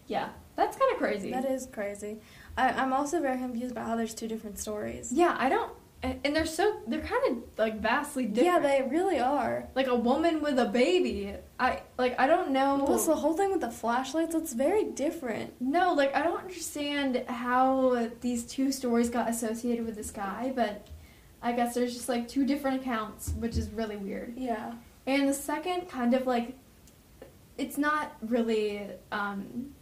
yeah, 0.08 0.30
that's 0.58 0.76
kind 0.78 0.92
of 0.92 0.98
crazy. 0.98 1.32
That 1.32 1.46
is 1.46 1.66
crazy. 1.72 2.18
I, 2.58 2.70
I'm 2.72 2.92
also 2.92 3.22
very 3.22 3.38
confused 3.38 3.72
about 3.72 3.88
how 3.88 3.96
there's 3.96 4.14
two 4.14 4.28
different 4.28 4.60
stories. 4.60 5.12
Yeah, 5.14 5.36
I 5.40 5.48
don't. 5.48 5.72
And 6.04 6.36
they're 6.36 6.46
so 6.46 6.82
they're 6.86 7.00
kind 7.00 7.24
of 7.30 7.58
like 7.58 7.80
vastly 7.80 8.26
different. 8.26 8.46
Yeah, 8.46 8.60
they 8.60 8.86
really 8.90 9.20
are. 9.20 9.70
like 9.74 9.88
a 9.88 9.96
woman 9.96 10.42
with 10.42 10.60
a 10.60 10.66
baby. 10.66 11.34
I 11.58 11.82
like 11.98 12.20
I 12.20 12.28
don't 12.28 12.52
know. 12.52 12.84
Plus, 12.86 13.06
the 13.06 13.16
whole 13.16 13.36
thing 13.36 13.52
with 13.52 13.62
the 13.62 13.72
flashlights, 13.72 14.36
it's 14.36 14.52
very 14.52 14.84
different. 14.84 15.54
No, 15.62 15.94
like 15.94 16.14
I 16.14 16.22
don't 16.22 16.42
understand 16.42 17.24
how 17.28 18.10
these 18.20 18.44
two 18.44 18.74
stories 18.74 19.10
got 19.10 19.30
associated 19.30 19.86
with 19.86 19.96
this 19.96 20.12
guy, 20.12 20.52
but 20.54 20.88
I 21.42 21.54
guess 21.54 21.74
there's 21.74 21.94
just 21.94 22.10
like 22.10 22.28
two 22.28 22.46
different 22.46 22.82
accounts, 22.82 23.32
which 23.40 23.56
is 23.56 23.70
really 23.70 23.96
weird. 23.96 24.34
Yeah. 24.38 24.74
And 25.08 25.28
the 25.28 25.34
second 25.34 25.88
kind 25.88 26.14
of 26.14 26.28
like 26.28 26.58
it's 27.58 27.78
not 27.78 28.18
really 28.22 28.90
um 29.14 29.74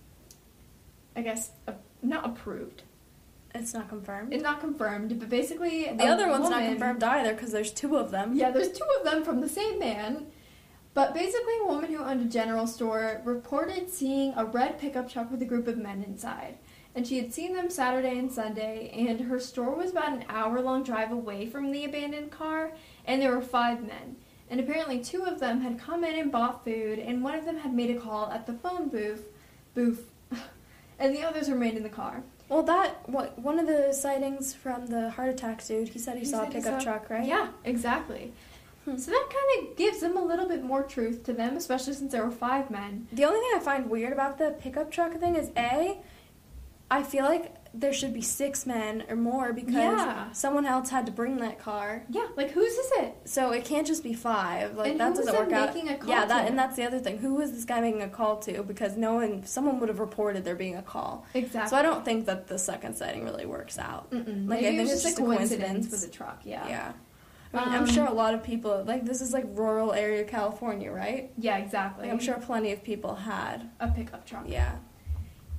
I 1.16 1.22
guess 1.24 1.52
a, 1.68 1.74
not 2.04 2.26
approved. 2.28 2.84
It's 3.54 3.74
not 3.74 3.90
confirmed. 3.90 4.34
It's 4.34 4.44
not 4.44 4.60
confirmed, 4.60 5.20
but 5.20 5.30
basically 5.30 5.92
the 5.94 6.06
other 6.06 6.28
one's 6.30 6.50
not 6.50 6.64
confirmed 6.64 7.04
either 7.04 7.34
because 7.34 7.52
there's 7.52 7.72
two 7.72 7.98
of 7.98 8.12
them. 8.12 8.36
Yeah, 8.36 8.52
there's 8.52 8.72
two 8.72 8.86
of 9.00 9.06
them 9.06 9.24
from 9.24 9.42
the 9.42 9.50
same 9.50 9.80
man. 9.80 10.28
But 10.94 11.14
basically, 11.14 11.54
a 11.62 11.66
woman 11.66 11.94
who 11.94 12.04
owned 12.04 12.22
a 12.22 12.26
general 12.26 12.68
store 12.68 13.22
reported 13.24 13.90
seeing 13.90 14.34
a 14.36 14.44
red 14.44 14.78
pickup 14.78 15.10
truck 15.10 15.32
with 15.32 15.42
a 15.42 15.46
group 15.46 15.68
of 15.68 15.78
men 15.78 16.04
inside. 16.04 16.58
And 16.94 17.08
she 17.08 17.18
had 17.18 17.34
seen 17.34 17.54
them 17.54 17.70
Saturday 17.70 18.20
and 18.20 18.30
Sunday, 18.30 18.90
and 18.94 19.22
her 19.22 19.40
store 19.40 19.74
was 19.74 19.92
about 19.92 20.12
an 20.12 20.26
hour 20.28 20.60
long 20.60 20.84
drive 20.84 21.12
away 21.12 21.46
from 21.46 21.72
the 21.72 21.86
abandoned 21.86 22.32
car, 22.32 22.74
and 23.06 23.22
there 23.22 23.34
were 23.34 23.42
five 23.42 23.82
men. 23.82 24.18
And 24.50 24.60
apparently, 24.60 25.00
two 25.00 25.24
of 25.24 25.40
them 25.40 25.62
had 25.62 25.80
come 25.80 26.04
in 26.04 26.20
and 26.20 26.30
bought 26.30 26.66
food, 26.66 27.00
and 27.00 27.24
one 27.24 27.36
of 27.36 27.46
them 27.46 27.60
had 27.60 27.74
made 27.74 27.96
a 27.96 28.00
call 28.00 28.30
at 28.30 28.46
the 28.46 28.54
phone 28.54 28.90
booth, 28.90 29.30
booth, 29.74 30.12
and 31.00 31.16
the 31.16 31.24
others 31.24 31.50
remained 31.50 31.78
in 31.78 31.84
the 31.84 31.90
car. 31.90 32.24
Well, 32.52 32.64
that 32.64 33.08
what 33.08 33.40
one 33.40 33.60
of 33.60 33.66
the 33.66 33.94
sightings 33.94 34.54
from 34.54 34.88
the 34.88 35.10
heart 35.12 35.30
attack 35.30 35.66
dude. 35.66 35.88
He 35.88 36.00
said 36.00 36.16
he, 36.16 36.20
He 36.20 36.26
saw 36.26 36.42
a 36.42 36.44
said 36.44 36.54
he 36.54 36.60
pickup 36.60 36.82
saw- 36.82 36.92
truck, 36.92 37.10
right? 37.10 37.26
Yeah, 37.26 37.48
exactly. 37.64 38.34
Hmm. 38.84 38.98
So 38.98 39.10
that 39.12 39.28
kind 39.30 39.70
of 39.70 39.78
gives 39.78 40.02
them 40.02 40.18
a 40.18 40.24
little 40.32 40.48
bit 40.50 40.62
more 40.62 40.84
truth 40.84 41.24
to 41.28 41.34
them, 41.34 41.56
especially 41.56 41.94
since 41.94 42.12
there 42.12 42.26
were 42.26 42.32
five 42.50 42.70
men. 42.70 43.08
The 43.14 43.24
only 43.24 43.40
thing 43.40 43.52
I 43.56 43.60
find 43.60 43.90
weird 43.90 44.12
about 44.12 44.38
the 44.38 44.50
pickup 44.60 44.92
truck 44.92 45.14
thing 45.18 45.36
is 45.38 45.50
a, 45.56 45.98
I 46.90 47.04
feel 47.04 47.24
like 47.24 47.56
there 47.74 47.94
should 47.94 48.14
be 48.14 48.22
six 48.22 48.66
men 48.66 49.04
or 49.10 49.16
more 49.16 49.54
because 49.54 49.74
Yeah. 49.76 50.32
someone 50.34 50.66
else 50.66 50.90
had 50.90 51.06
to 51.06 51.12
bring 51.12 51.38
that 51.38 51.58
car. 51.58 52.04
Yeah, 52.10 52.28
like 52.36 52.52
whose 52.52 52.74
is 52.74 52.92
it? 52.98 53.16
So 53.26 53.52
it 53.52 53.64
can't 53.64 53.88
just 53.88 54.04
be 54.04 54.14
five. 54.14 54.76
Like 54.76 54.92
And 54.92 55.00
that 55.00 55.16
doesn't 55.16 55.34
it 55.34 55.40
work 55.40 55.52
out. 55.54 55.74
making 55.74 55.88
a 55.90 55.96
call 55.98 56.10
yeah, 56.10 56.26
that 56.26 56.42
to? 56.42 56.48
and 56.50 56.60
that's 56.60 56.76
the 56.76 56.84
other 56.84 57.00
thing. 57.00 57.18
Who 57.20 57.36
was 57.36 57.54
this 57.54 57.64
guy 57.64 57.80
making 57.80 58.02
a 58.02 58.10
call 58.10 58.38
to? 58.40 58.62
Because 58.64 58.98
no 58.98 59.14
one, 59.14 59.46
someone 59.46 59.80
would 59.80 59.88
have 59.90 60.00
reported 60.00 60.44
there 60.44 60.56
being 60.56 60.76
a 60.76 60.82
call. 60.82 61.26
Exactly. 61.34 61.70
So 61.70 61.78
I 61.78 61.82
don't 61.82 62.04
think 62.04 62.26
that 62.26 62.48
the 62.48 62.60
second 62.60 62.96
sighting 62.96 63.24
really 63.24 63.46
works 63.46 63.80
out. 63.80 64.12
Mm-mm. 64.12 64.50
Like, 64.50 64.62
Maybe 64.62 64.66
I 64.66 64.70
it 64.70 64.76
think 64.76 64.82
was 64.82 64.92
it's 64.94 65.04
just 65.04 65.20
a 65.20 65.22
coincidence, 65.22 65.62
coincidence. 65.62 65.92
with 65.92 66.02
the 66.12 66.18
truck. 66.18 66.42
Yeah. 66.44 66.68
Yeah. 66.68 66.92
I 67.54 67.66
mean, 67.66 67.70
I'm 67.76 67.84
Um, 67.84 67.90
sure 67.90 68.06
a 68.06 68.14
lot 68.14 68.34
of 68.34 68.44
people 68.44 68.84
like 68.86 69.06
this 69.06 69.20
is 69.22 69.34
like 69.34 69.46
rural 69.48 69.92
area 69.94 70.24
California, 70.26 70.90
right? 70.92 71.32
Yeah, 71.38 71.58
exactly. 71.58 72.04
Like 72.06 72.14
I'm 72.14 72.20
sure 72.20 72.36
plenty 72.36 72.72
of 72.74 72.84
people 72.84 73.16
had. 73.16 73.70
a 73.80 73.88
pickup 73.90 74.26
truck. 74.26 74.44
Yeah. 74.48 74.76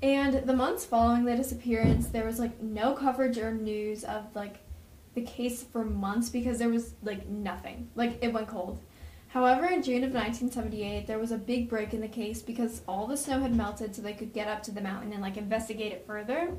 And 0.03 0.47
the 0.47 0.53
months 0.53 0.85
following 0.85 1.25
the 1.25 1.37
disappearance, 1.37 2.09
there 2.09 2.27
was 2.27 2.41
like 2.41 2.61
no 2.61 2.95
coverage 2.95 3.39
or 3.39 3.53
news 3.53 4.03
of 4.03 4.35
like 4.35 4.57
the 5.15 5.23
case 5.23 5.63
for 5.63 5.85
months 5.85 6.29
because 6.29 6.59
there 6.59 6.69
was 6.69 6.95
like 7.03 7.29
nothing. 7.29 7.89
Like 7.95 8.19
it 8.21 8.33
went 8.33 8.49
cold. 8.49 8.81
However, 9.29 9.65
in 9.67 9.83
June 9.83 10.05
of 10.05 10.13
1978, 10.13 11.07
there 11.07 11.19
was 11.19 11.33
a 11.33 11.39
big 11.39 11.71
break 11.71 11.95
in 11.95 12.03
the 12.03 12.09
case 12.09 12.43
because 12.43 12.83
all 12.87 13.07
the 13.07 13.17
snow 13.17 13.41
had 13.41 13.57
melted 13.57 13.95
so 13.95 14.03
they 14.03 14.13
could 14.13 14.35
get 14.35 14.47
up 14.47 14.63
to 14.65 14.73
the 14.73 14.81
mountain 14.81 15.13
and 15.13 15.23
like 15.23 15.39
investigate 15.39 15.93
it 15.93 16.05
further. 16.07 16.53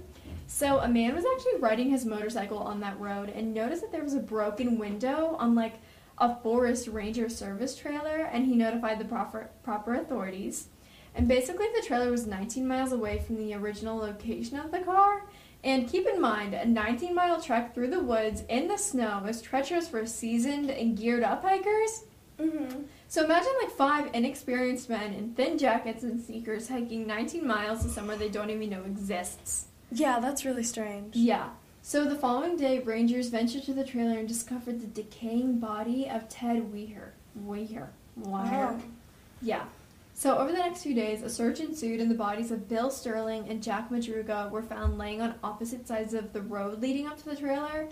So 0.48 0.80
a 0.80 0.88
man 0.88 1.14
was 1.14 1.26
actually 1.26 1.60
riding 1.60 1.90
his 1.90 2.06
motorcycle 2.06 2.58
on 2.58 2.80
that 2.80 3.00
road 3.00 3.30
and 3.30 3.54
noticed 3.54 3.82
that 3.82 3.92
there 3.92 4.04
was 4.04 4.16
a 4.16 4.20
broken 4.20 4.80
window 4.80 5.36
on 5.38 5.54
like 5.54 5.76
a 6.18 6.36
forest 6.42 6.88
ranger 6.88 7.30
service 7.30 7.76
trailer 7.76 8.30
and 8.32 8.46
he 8.46 8.56
notified 8.56 9.00
the 9.00 9.06
proper 9.06 9.50
proper 9.64 9.96
authorities. 9.96 10.70
And 11.16 11.28
basically, 11.28 11.68
the 11.76 11.86
trailer 11.86 12.10
was 12.10 12.26
19 12.26 12.68
miles 12.68 12.92
away 12.92 13.20
from 13.20 13.38
the 13.38 13.54
original 13.54 13.98
location 13.98 14.58
of 14.58 14.72
the 14.72 14.80
car. 14.80 15.24
And 15.64 15.88
keep 15.88 16.08
in 16.08 16.20
mind, 16.20 16.54
a 16.54 16.66
19 16.66 17.16
mile 17.16 17.42
trek 17.42 17.74
through 17.74 17.90
the 17.90 18.04
woods 18.04 18.44
in 18.50 18.68
the 18.68 18.78
snow 18.78 19.24
is 19.28 19.42
treacherous 19.42 19.88
for 19.88 20.06
seasoned 20.06 20.70
and 20.70 20.98
geared 20.98 21.24
up 21.24 21.44
hikers. 21.44 22.04
Mm-hmm. 22.38 22.82
So 23.08 23.24
imagine 23.24 23.52
like 23.62 23.72
five 23.72 24.10
inexperienced 24.14 24.90
men 24.90 25.14
in 25.14 25.34
thin 25.36 25.58
jackets 25.58 26.04
and 26.04 26.22
sneakers 26.22 26.68
hiking 26.68 27.08
19 27.08 27.46
miles 27.46 27.84
to 27.84 27.90
somewhere 27.90 28.18
they 28.18 28.30
don't 28.30 28.50
even 28.50 28.70
know 28.70 28.84
exists. 28.84 29.68
Yeah, 29.92 30.20
that's 30.20 30.44
really 30.44 30.64
strange. 30.64 31.16
Yeah. 31.16 31.50
So 31.82 32.06
the 32.06 32.16
following 32.16 32.58
day, 32.58 32.80
rangers 32.80 33.30
ventured 33.30 33.64
to 33.64 33.74
the 33.74 33.84
trailer 33.84 34.18
and 34.18 34.28
discovered 34.28 34.82
the 34.82 34.88
decaying 34.88 35.60
body 35.60 36.10
of 36.10 36.28
Ted 36.28 36.72
Weiher. 36.74 37.10
Weiher. 37.46 37.90
Wow. 38.16 38.80
Yeah. 39.42 39.66
So 40.14 40.38
over 40.38 40.52
the 40.52 40.60
next 40.60 40.84
few 40.84 40.94
days, 40.94 41.24
a 41.24 41.30
search 41.30 41.60
ensued, 41.60 42.00
and 42.00 42.10
the 42.10 42.16
bodies 42.16 42.52
of 42.52 42.70
Bill 42.70 42.90
Sterling 42.92 43.50
and 43.50 43.64
Jack 43.64 43.90
Madruga 43.90 44.50
were 44.52 44.62
found 44.62 44.98
laying 44.98 45.22
on 45.22 45.36
opposite 45.44 45.88
sides 45.88 46.14
of 46.14 46.34
the 46.34 46.42
road 46.42 46.82
leading 46.82 47.08
up 47.08 47.18
to 47.18 47.26
the 47.26 47.36
trailer. 47.36 47.90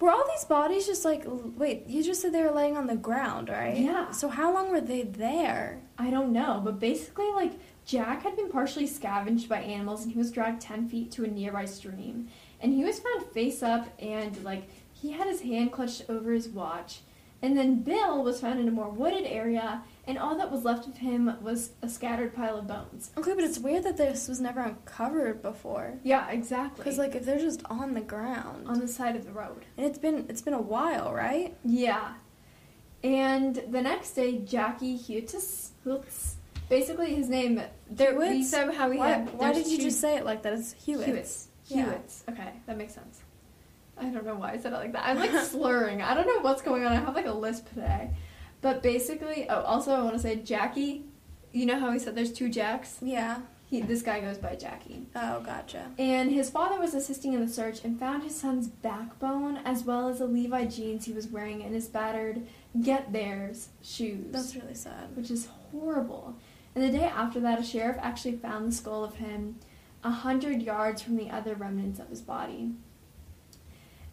Were 0.00 0.10
all 0.10 0.24
these 0.26 0.44
bodies 0.44 0.86
just 0.86 1.04
like 1.04 1.24
wait? 1.26 1.86
You 1.86 2.02
just 2.02 2.20
said 2.20 2.32
they 2.32 2.42
were 2.42 2.50
laying 2.50 2.76
on 2.76 2.86
the 2.86 2.96
ground, 2.96 3.48
right? 3.48 3.76
Yeah. 3.76 4.10
So 4.10 4.28
how 4.28 4.52
long 4.52 4.70
were 4.70 4.80
they 4.80 5.02
there? 5.02 5.80
I 5.98 6.10
don't 6.10 6.32
know, 6.32 6.60
but 6.62 6.78
basically, 6.78 7.30
like, 7.32 7.52
Jack 7.86 8.22
had 8.22 8.36
been 8.36 8.50
partially 8.50 8.86
scavenged 8.86 9.48
by 9.48 9.60
animals 9.60 10.02
and 10.02 10.12
he 10.12 10.18
was 10.18 10.30
dragged 10.30 10.60
10 10.60 10.88
feet 10.88 11.10
to 11.12 11.24
a 11.24 11.28
nearby 11.28 11.64
stream. 11.64 12.28
And 12.60 12.72
he 12.72 12.84
was 12.84 12.98
found 12.98 13.24
face 13.26 13.62
up 13.62 13.88
and, 13.98 14.42
like, 14.42 14.68
he 14.92 15.12
had 15.12 15.26
his 15.26 15.42
hand 15.42 15.72
clutched 15.72 16.02
over 16.08 16.32
his 16.32 16.48
watch. 16.48 17.00
And 17.44 17.58
then 17.58 17.82
Bill 17.82 18.22
was 18.24 18.40
found 18.40 18.58
in 18.58 18.68
a 18.68 18.70
more 18.70 18.88
wooded 18.88 19.26
area, 19.26 19.82
and 20.06 20.18
all 20.18 20.34
that 20.38 20.50
was 20.50 20.64
left 20.64 20.86
of 20.88 20.96
him 20.96 21.36
was 21.42 21.72
a 21.82 21.88
scattered 21.90 22.34
pile 22.34 22.56
of 22.56 22.66
bones. 22.66 23.10
Okay, 23.18 23.34
but 23.34 23.44
it's 23.44 23.58
weird 23.58 23.82
that 23.84 23.98
this 23.98 24.28
was 24.28 24.40
never 24.40 24.60
uncovered 24.60 25.42
before. 25.42 25.92
Yeah, 26.02 26.26
exactly. 26.30 26.78
Because 26.82 26.96
like 26.96 27.14
if 27.14 27.26
they're 27.26 27.38
just 27.38 27.62
on 27.68 27.92
the 27.92 28.00
ground, 28.00 28.66
on 28.66 28.80
the 28.80 28.88
side 28.88 29.14
of 29.14 29.26
the 29.26 29.32
road. 29.32 29.62
and 29.76 29.84
it's 29.84 29.98
been 29.98 30.24
it's 30.30 30.40
been 30.40 30.54
a 30.54 30.60
while, 30.62 31.12
right? 31.12 31.54
Yeah. 31.64 32.14
And 33.02 33.56
the 33.68 33.82
next 33.82 34.12
day, 34.12 34.38
Jackie 34.38 34.98
Hutis, 34.98 35.72
Hutz, 35.84 36.36
basically 36.70 37.14
his 37.14 37.28
name, 37.28 37.60
there, 37.90 38.18
we 38.18 38.38
Hewitts? 38.42 38.54
how 38.54 38.88
we 38.88 38.96
Why, 38.96 39.08
had. 39.10 39.34
why 39.34 39.52
did 39.52 39.66
you 39.66 39.76
two- 39.76 39.82
just 39.84 40.00
say 40.00 40.16
it 40.16 40.24
like 40.24 40.42
that? 40.44 40.54
It's 40.54 40.72
Hewitt. 40.72 41.04
Hewitts. 41.08 41.48
Yeah. 41.66 41.82
Hewitts. 41.84 42.24
Okay, 42.30 42.52
that 42.64 42.78
makes 42.78 42.94
sense. 42.94 43.20
I 43.96 44.04
don't 44.06 44.24
know 44.24 44.34
why 44.34 44.52
I 44.52 44.58
said 44.58 44.72
it 44.72 44.76
like 44.76 44.92
that. 44.92 45.04
I'm 45.06 45.18
like 45.18 45.30
slurring. 45.44 46.02
I 46.02 46.14
don't 46.14 46.26
know 46.26 46.40
what's 46.40 46.62
going 46.62 46.84
on. 46.84 46.92
I 46.92 46.96
have 46.96 47.14
like 47.14 47.26
a 47.26 47.32
lisp 47.32 47.68
today. 47.68 48.10
But 48.60 48.82
basically, 48.82 49.48
oh, 49.48 49.62
also 49.62 49.92
I 49.92 50.02
want 50.02 50.14
to 50.14 50.20
say 50.20 50.36
Jackie. 50.36 51.04
You 51.52 51.66
know 51.66 51.78
how 51.78 51.92
he 51.92 51.98
said 51.98 52.14
there's 52.16 52.32
two 52.32 52.48
Jacks? 52.48 52.98
Yeah. 53.00 53.40
He, 53.66 53.80
this 53.80 54.02
guy 54.02 54.20
goes 54.20 54.38
by 54.38 54.56
Jackie. 54.56 55.06
Oh, 55.16 55.40
gotcha. 55.40 55.90
And 55.98 56.30
his 56.30 56.50
father 56.50 56.78
was 56.78 56.94
assisting 56.94 57.32
in 57.32 57.40
the 57.40 57.48
search 57.50 57.82
and 57.84 57.98
found 57.98 58.22
his 58.22 58.34
son's 58.38 58.68
backbone 58.68 59.56
as 59.64 59.84
well 59.84 60.08
as 60.08 60.18
the 60.18 60.26
Levi 60.26 60.66
jeans 60.66 61.06
he 61.06 61.12
was 61.12 61.28
wearing 61.28 61.62
and 61.62 61.74
his 61.74 61.88
battered 61.88 62.46
Get 62.82 63.12
Theirs 63.12 63.68
shoes 63.82 64.32
That's 64.32 64.54
really 64.54 64.74
sad. 64.74 65.16
which 65.16 65.30
is 65.30 65.48
horrible. 65.72 66.36
And 66.74 66.84
the 66.84 66.90
day 66.98 67.04
after 67.04 67.40
that, 67.40 67.60
a 67.60 67.64
sheriff 67.64 67.96
actually 68.00 68.36
found 68.36 68.68
the 68.68 68.72
skull 68.74 69.04
of 69.04 69.14
him 69.16 69.56
a 70.02 70.10
hundred 70.10 70.60
yards 70.60 71.00
from 71.02 71.16
the 71.16 71.30
other 71.30 71.54
remnants 71.54 71.98
of 71.98 72.08
his 72.08 72.20
body. 72.20 72.72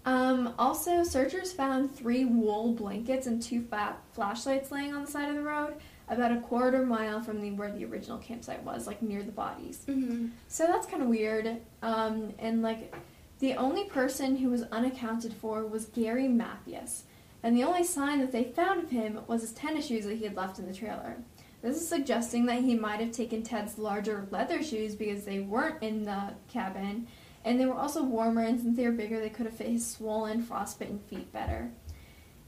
Um, 0.05 0.55
also, 0.57 1.03
searchers 1.03 1.53
found 1.53 1.95
three 1.95 2.25
wool 2.25 2.73
blankets 2.73 3.27
and 3.27 3.41
two 3.41 3.65
flashlights 4.13 4.71
laying 4.71 4.93
on 4.93 5.05
the 5.05 5.11
side 5.11 5.29
of 5.29 5.35
the 5.35 5.43
road, 5.43 5.75
about 6.09 6.31
a 6.31 6.41
quarter 6.41 6.85
mile 6.85 7.21
from 7.21 7.39
the 7.39 7.51
where 7.51 7.71
the 7.71 7.85
original 7.85 8.17
campsite 8.17 8.63
was, 8.63 8.87
like 8.87 9.01
near 9.01 9.23
the 9.23 9.31
bodies. 9.31 9.83
Mm-hmm. 9.87 10.27
So 10.47 10.65
that's 10.67 10.87
kind 10.87 11.03
of 11.03 11.09
weird. 11.09 11.57
Um, 11.81 12.33
and 12.39 12.61
like, 12.61 12.93
the 13.39 13.53
only 13.53 13.85
person 13.85 14.35
who 14.37 14.49
was 14.49 14.63
unaccounted 14.71 15.33
for 15.33 15.65
was 15.65 15.85
Gary 15.85 16.27
Mathias, 16.27 17.03
and 17.43 17.55
the 17.55 17.63
only 17.63 17.83
sign 17.83 18.19
that 18.19 18.31
they 18.31 18.43
found 18.43 18.83
of 18.83 18.89
him 18.91 19.19
was 19.27 19.41
his 19.41 19.51
tennis 19.51 19.87
shoes 19.87 20.05
that 20.05 20.17
he 20.17 20.25
had 20.25 20.35
left 20.35 20.59
in 20.59 20.67
the 20.67 20.73
trailer. 20.73 21.17
This 21.61 21.77
is 21.77 21.87
suggesting 21.87 22.47
that 22.47 22.63
he 22.63 22.75
might 22.75 22.99
have 22.99 23.11
taken 23.11 23.43
Ted's 23.43 23.77
larger 23.77 24.27
leather 24.31 24.63
shoes 24.63 24.95
because 24.95 25.25
they 25.25 25.41
weren't 25.41 25.81
in 25.83 26.03
the 26.03 26.33
cabin, 26.51 27.07
and 27.43 27.59
they 27.59 27.65
were 27.65 27.75
also 27.75 28.03
warmer, 28.03 28.41
and 28.41 28.59
since 28.59 28.77
they 28.77 28.85
were 28.85 28.91
bigger, 28.91 29.19
they 29.19 29.29
could 29.29 29.45
have 29.45 29.55
fit 29.55 29.67
his 29.67 29.85
swollen, 29.85 30.41
frostbitten 30.41 30.99
feet 30.99 31.31
better. 31.31 31.71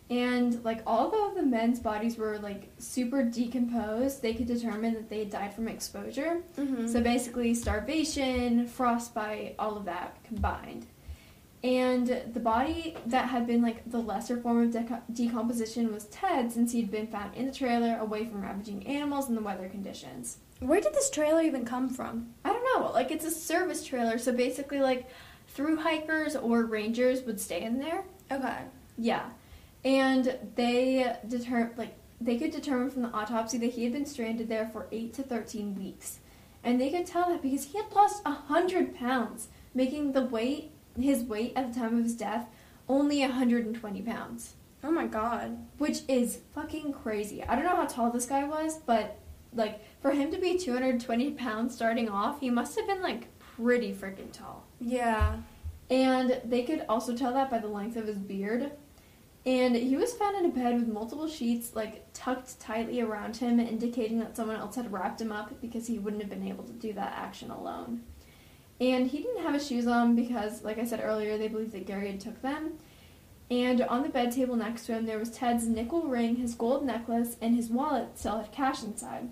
And 0.09 0.63
like, 0.63 0.83
although 0.85 1.33
the 1.33 1.41
men's 1.41 1.79
bodies 1.79 2.17
were 2.17 2.37
like 2.37 2.69
super 2.77 3.23
decomposed, 3.23 4.21
they 4.21 4.33
could 4.33 4.47
determine 4.47 4.93
that 4.93 5.09
they 5.09 5.19
had 5.19 5.29
died 5.31 5.53
from 5.53 5.67
exposure. 5.67 6.43
Mm-hmm. 6.57 6.87
So 6.87 7.01
basically, 7.01 7.53
starvation, 7.55 8.67
frostbite, 8.67 9.55
all 9.57 9.77
of 9.77 9.85
that 9.85 10.23
combined. 10.23 10.85
And 11.63 12.21
the 12.33 12.41
body 12.41 12.97
that 13.05 13.29
had 13.29 13.47
been 13.47 13.61
like 13.61 13.89
the 13.89 13.99
lesser 13.99 14.37
form 14.37 14.61
of 14.61 14.71
deco- 14.71 15.01
decomposition 15.13 15.93
was 15.93 16.05
Ted, 16.05 16.51
since 16.51 16.73
he'd 16.73 16.91
been 16.91 17.07
found 17.07 17.33
in 17.35 17.45
the 17.45 17.53
trailer 17.53 17.97
away 17.99 18.25
from 18.25 18.41
ravaging 18.41 18.85
animals 18.85 19.29
and 19.29 19.37
the 19.37 19.41
weather 19.41 19.69
conditions. 19.69 20.39
Where 20.63 20.81
did 20.81 20.93
this 20.93 21.09
trailer 21.09 21.41
even 21.41 21.65
come 21.65 21.89
from? 21.89 22.33
I 22.45 22.53
don't 22.53 22.63
know, 22.81 22.91
like 22.91 23.11
it's 23.11 23.25
a 23.25 23.31
service 23.31 23.85
trailer, 23.85 24.17
so 24.17 24.31
basically, 24.31 24.79
like 24.79 25.09
through 25.47 25.77
hikers 25.77 26.35
or 26.35 26.65
rangers 26.65 27.21
would 27.23 27.39
stay 27.39 27.61
in 27.61 27.79
there. 27.79 28.03
Okay. 28.31 28.59
Yeah, 28.97 29.29
and 29.83 30.37
they 30.55 31.15
deter 31.27 31.71
like 31.77 31.95
they 32.21 32.37
could 32.37 32.51
determine 32.51 32.89
from 32.89 33.01
the 33.03 33.09
autopsy 33.11 33.57
that 33.59 33.71
he 33.73 33.83
had 33.83 33.93
been 33.93 34.05
stranded 34.05 34.47
there 34.49 34.69
for 34.71 34.87
eight 34.91 35.13
to 35.15 35.23
thirteen 35.23 35.75
weeks, 35.75 36.19
and 36.63 36.79
they 36.79 36.89
could 36.89 37.05
tell 37.05 37.29
that 37.29 37.41
because 37.41 37.65
he 37.65 37.77
had 37.77 37.91
lost 37.93 38.21
a 38.25 38.31
hundred 38.31 38.95
pounds, 38.95 39.47
making 39.73 40.13
the 40.13 40.23
weight 40.23 40.71
his 40.99 41.23
weight 41.23 41.53
at 41.55 41.73
the 41.73 41.79
time 41.79 41.97
of 41.97 42.03
his 42.03 42.15
death 42.15 42.47
only 42.87 43.21
hundred 43.21 43.65
and 43.65 43.75
twenty 43.75 44.01
pounds, 44.01 44.53
Oh 44.83 44.91
my 44.91 45.07
god. 45.07 45.57
which 45.77 46.01
is 46.07 46.39
fucking 46.53 46.93
crazy. 46.93 47.43
I 47.43 47.55
don't 47.55 47.65
know 47.65 47.75
how 47.75 47.85
tall 47.85 48.11
this 48.11 48.25
guy 48.27 48.43
was, 48.43 48.77
but 48.85 49.17
like 49.55 49.81
for 50.01 50.11
him 50.11 50.31
to 50.31 50.37
be 50.37 50.57
two 50.57 50.73
hundred 50.73 50.99
twenty 50.99 51.31
pounds 51.31 51.75
starting 51.75 52.09
off, 52.09 52.39
he 52.39 52.49
must 52.49 52.75
have 52.77 52.87
been 52.87 53.01
like 53.01 53.27
pretty 53.39 53.93
freaking 53.93 54.31
tall. 54.31 54.65
Yeah. 54.79 55.37
And 55.89 56.41
they 56.45 56.63
could 56.63 56.85
also 56.89 57.15
tell 57.15 57.33
that 57.33 57.51
by 57.51 57.59
the 57.59 57.67
length 57.67 57.97
of 57.97 58.07
his 58.07 58.17
beard. 58.17 58.71
And 59.45 59.75
he 59.75 59.97
was 59.97 60.13
found 60.13 60.37
in 60.37 60.45
a 60.45 60.49
bed 60.49 60.75
with 60.75 60.87
multiple 60.87 61.27
sheets 61.27 61.75
like 61.75 62.05
tucked 62.13 62.59
tightly 62.59 63.01
around 63.01 63.35
him, 63.35 63.59
indicating 63.59 64.19
that 64.19 64.37
someone 64.37 64.55
else 64.55 64.75
had 64.75 64.91
wrapped 64.91 65.19
him 65.19 65.33
up 65.33 65.59
because 65.61 65.85
he 65.87 65.99
wouldn't 65.99 66.21
have 66.21 66.31
been 66.31 66.47
able 66.47 66.63
to 66.63 66.71
do 66.71 66.93
that 66.93 67.13
action 67.17 67.51
alone. 67.51 68.03
And 68.79 69.07
he 69.07 69.17
didn't 69.19 69.43
have 69.43 69.53
his 69.53 69.67
shoes 69.67 69.85
on 69.85 70.15
because, 70.15 70.63
like 70.63 70.79
I 70.79 70.85
said 70.85 71.01
earlier, 71.03 71.37
they 71.37 71.49
believed 71.49 71.73
that 71.73 71.85
Gary 71.85 72.07
had 72.07 72.21
took 72.21 72.41
them. 72.41 72.79
And 73.51 73.81
on 73.81 74.01
the 74.01 74.09
bed 74.09 74.31
table 74.31 74.55
next 74.55 74.85
to 74.85 74.93
him, 74.93 75.05
there 75.05 75.19
was 75.19 75.29
Ted's 75.29 75.67
nickel 75.67 76.03
ring, 76.07 76.37
his 76.37 76.55
gold 76.55 76.85
necklace, 76.85 77.35
and 77.41 77.55
his 77.55 77.69
wallet 77.69 78.17
still 78.17 78.39
had 78.39 78.51
cash 78.51 78.81
inside. 78.81 79.29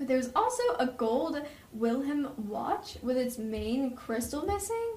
But 0.00 0.08
there's 0.08 0.30
also 0.34 0.62
a 0.78 0.86
gold 0.86 1.42
Wilhelm 1.74 2.30
watch 2.48 2.96
with 3.02 3.18
its 3.18 3.36
main 3.36 3.94
crystal 3.94 4.46
missing. 4.46 4.94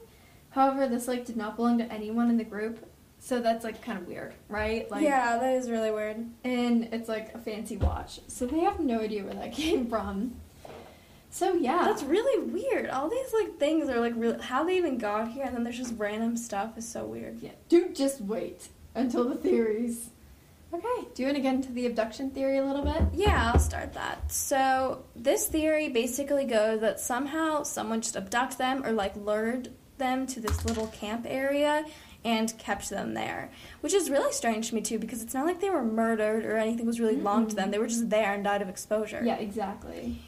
However, 0.52 0.88
this 0.88 1.10
like 1.10 1.26
did 1.26 1.36
not 1.36 1.58
belong 1.58 1.78
to 1.80 1.92
anyone 1.92 2.30
in 2.30 2.38
the 2.38 2.46
group, 2.46 2.90
so 3.20 3.42
that's 3.42 3.66
like 3.66 3.82
kind 3.82 3.98
of 3.98 4.08
weird, 4.08 4.34
right? 4.48 4.90
Like, 4.90 5.04
yeah, 5.04 5.38
that 5.40 5.56
is 5.56 5.70
really 5.70 5.92
weird. 5.92 6.26
and 6.46 6.86
it's 6.94 7.10
like 7.10 7.36
a 7.36 7.38
fancy 7.38 7.76
watch, 7.76 8.22
so 8.30 8.46
they 8.46 8.60
have 8.62 8.80
no 8.80 9.02
idea 9.02 9.26
where 9.26 9.34
that 9.34 9.52
came 9.64 9.88
from. 9.88 10.36
So 11.30 11.54
yeah, 11.56 11.84
That's 11.84 12.04
really 12.04 12.50
weird. 12.50 12.90
All 12.90 13.10
these 13.10 13.34
like 13.34 13.58
things 13.60 13.90
are 13.90 14.00
like 14.00 14.14
real. 14.16 14.42
How 14.42 14.64
they 14.64 14.78
even 14.78 14.98
got 15.00 15.28
here, 15.32 15.44
and 15.44 15.54
then 15.54 15.66
there's 15.66 15.78
just 15.78 15.96
random 15.98 16.38
stuff 16.38 16.78
is 16.78 16.88
so 16.88 17.04
weird. 17.04 17.42
yeah. 17.42 17.52
Dude, 17.68 17.94
just 17.94 18.22
wait 18.22 18.70
until 18.96 19.28
the 19.28 19.36
theories. 19.36 20.12
Okay, 20.74 21.08
do 21.14 21.22
you 21.22 21.28
want 21.28 21.36
to 21.36 21.42
get 21.42 21.54
into 21.54 21.72
the 21.72 21.86
abduction 21.86 22.32
theory 22.32 22.58
a 22.58 22.66
little 22.66 22.84
bit? 22.84 23.04
Yeah, 23.14 23.52
I'll 23.54 23.60
start 23.60 23.94
that. 23.94 24.32
So, 24.32 25.06
this 25.16 25.48
theory 25.48 25.90
basically 25.90 26.46
goes 26.46 26.82
that 26.82 27.00
somehow 27.00 27.62
someone 27.62 28.02
just 28.02 28.16
abducted 28.16 28.58
them 28.58 28.84
or 28.84 28.92
like 28.92 29.16
lured 29.16 29.70
them 30.00 30.26
to 30.28 30.40
this 30.40 30.66
little 30.66 30.88
camp 30.88 31.28
area 31.30 31.86
and 32.26 32.58
kept 32.58 32.90
them 32.90 33.14
there, 33.14 33.52
which 33.82 33.94
is 33.94 34.10
really 34.10 34.32
strange 34.32 34.70
to 34.70 34.76
me 34.76 34.82
too 34.82 34.98
because 34.98 35.22
it's 35.22 35.34
not 35.34 35.46
like 35.46 35.60
they 35.62 35.70
were 35.70 35.84
murdered 35.84 36.46
or 36.46 36.58
anything 36.58 36.88
was 36.88 37.00
really 37.00 37.18
wrong 37.18 37.48
to 37.48 37.56
them. 37.56 37.70
They 37.70 37.78
were 37.78 37.88
just 37.88 38.10
there 38.10 38.34
and 38.34 38.44
died 38.44 38.62
of 38.62 38.70
exposure. 38.70 39.22
Yeah, 39.24 39.36
exactly. 39.36 40.20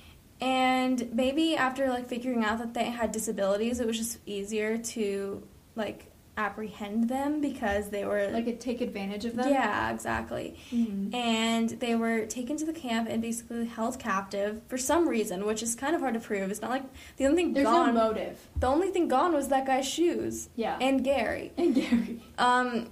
And 0.41 1.11
maybe 1.13 1.55
after 1.55 1.89
like 1.89 2.07
figuring 2.07 2.43
out 2.43 2.59
that 2.59 2.73
they 2.73 2.85
had 2.85 3.11
disabilities, 3.11 3.79
it 3.79 3.87
was 3.87 3.97
just 3.97 4.19
easier 4.27 4.77
to 4.77 5.47
like 5.75 6.11
apprehend 6.37 7.07
them 7.09 7.39
because 7.41 7.89
they 7.89 8.03
were 8.05 8.29
Like 8.31 8.47
it 8.47 8.59
take 8.59 8.81
advantage 8.81 9.23
of 9.25 9.35
them. 9.35 9.49
yeah, 9.49 9.91
exactly. 9.91 10.55
Mhm. 10.71 11.13
And 11.15 11.69
they 11.69 11.95
were 11.95 12.25
taken 12.25 12.57
to 12.57 12.65
the 12.65 12.73
camp 12.73 13.07
and 13.09 13.21
basically 13.21 13.65
held 13.65 13.99
captive 13.99 14.61
for 14.67 14.77
some 14.77 15.07
reason, 15.07 15.45
which 15.45 15.63
is 15.63 15.75
kind 15.75 15.95
of 15.95 16.01
hard 16.01 16.13
to 16.15 16.19
prove. 16.19 16.51
It's 16.51 16.61
not 16.61 16.71
like 16.71 16.83
the 17.17 17.25
only 17.25 17.43
thing 17.43 17.53
There's 17.53 17.65
gone. 17.65 17.93
no 17.95 18.03
motive. 18.07 18.47
the 18.59 18.67
only 18.67 18.89
thing 18.89 19.07
gone 19.07 19.33
was 19.33 19.47
that 19.47 19.65
guy's 19.65 19.87
shoes 19.87 20.49
Yeah. 20.55 20.77
and 20.81 21.03
Gary. 21.03 21.53
and 21.57 21.73
Gary. 21.73 22.21
Um, 22.37 22.89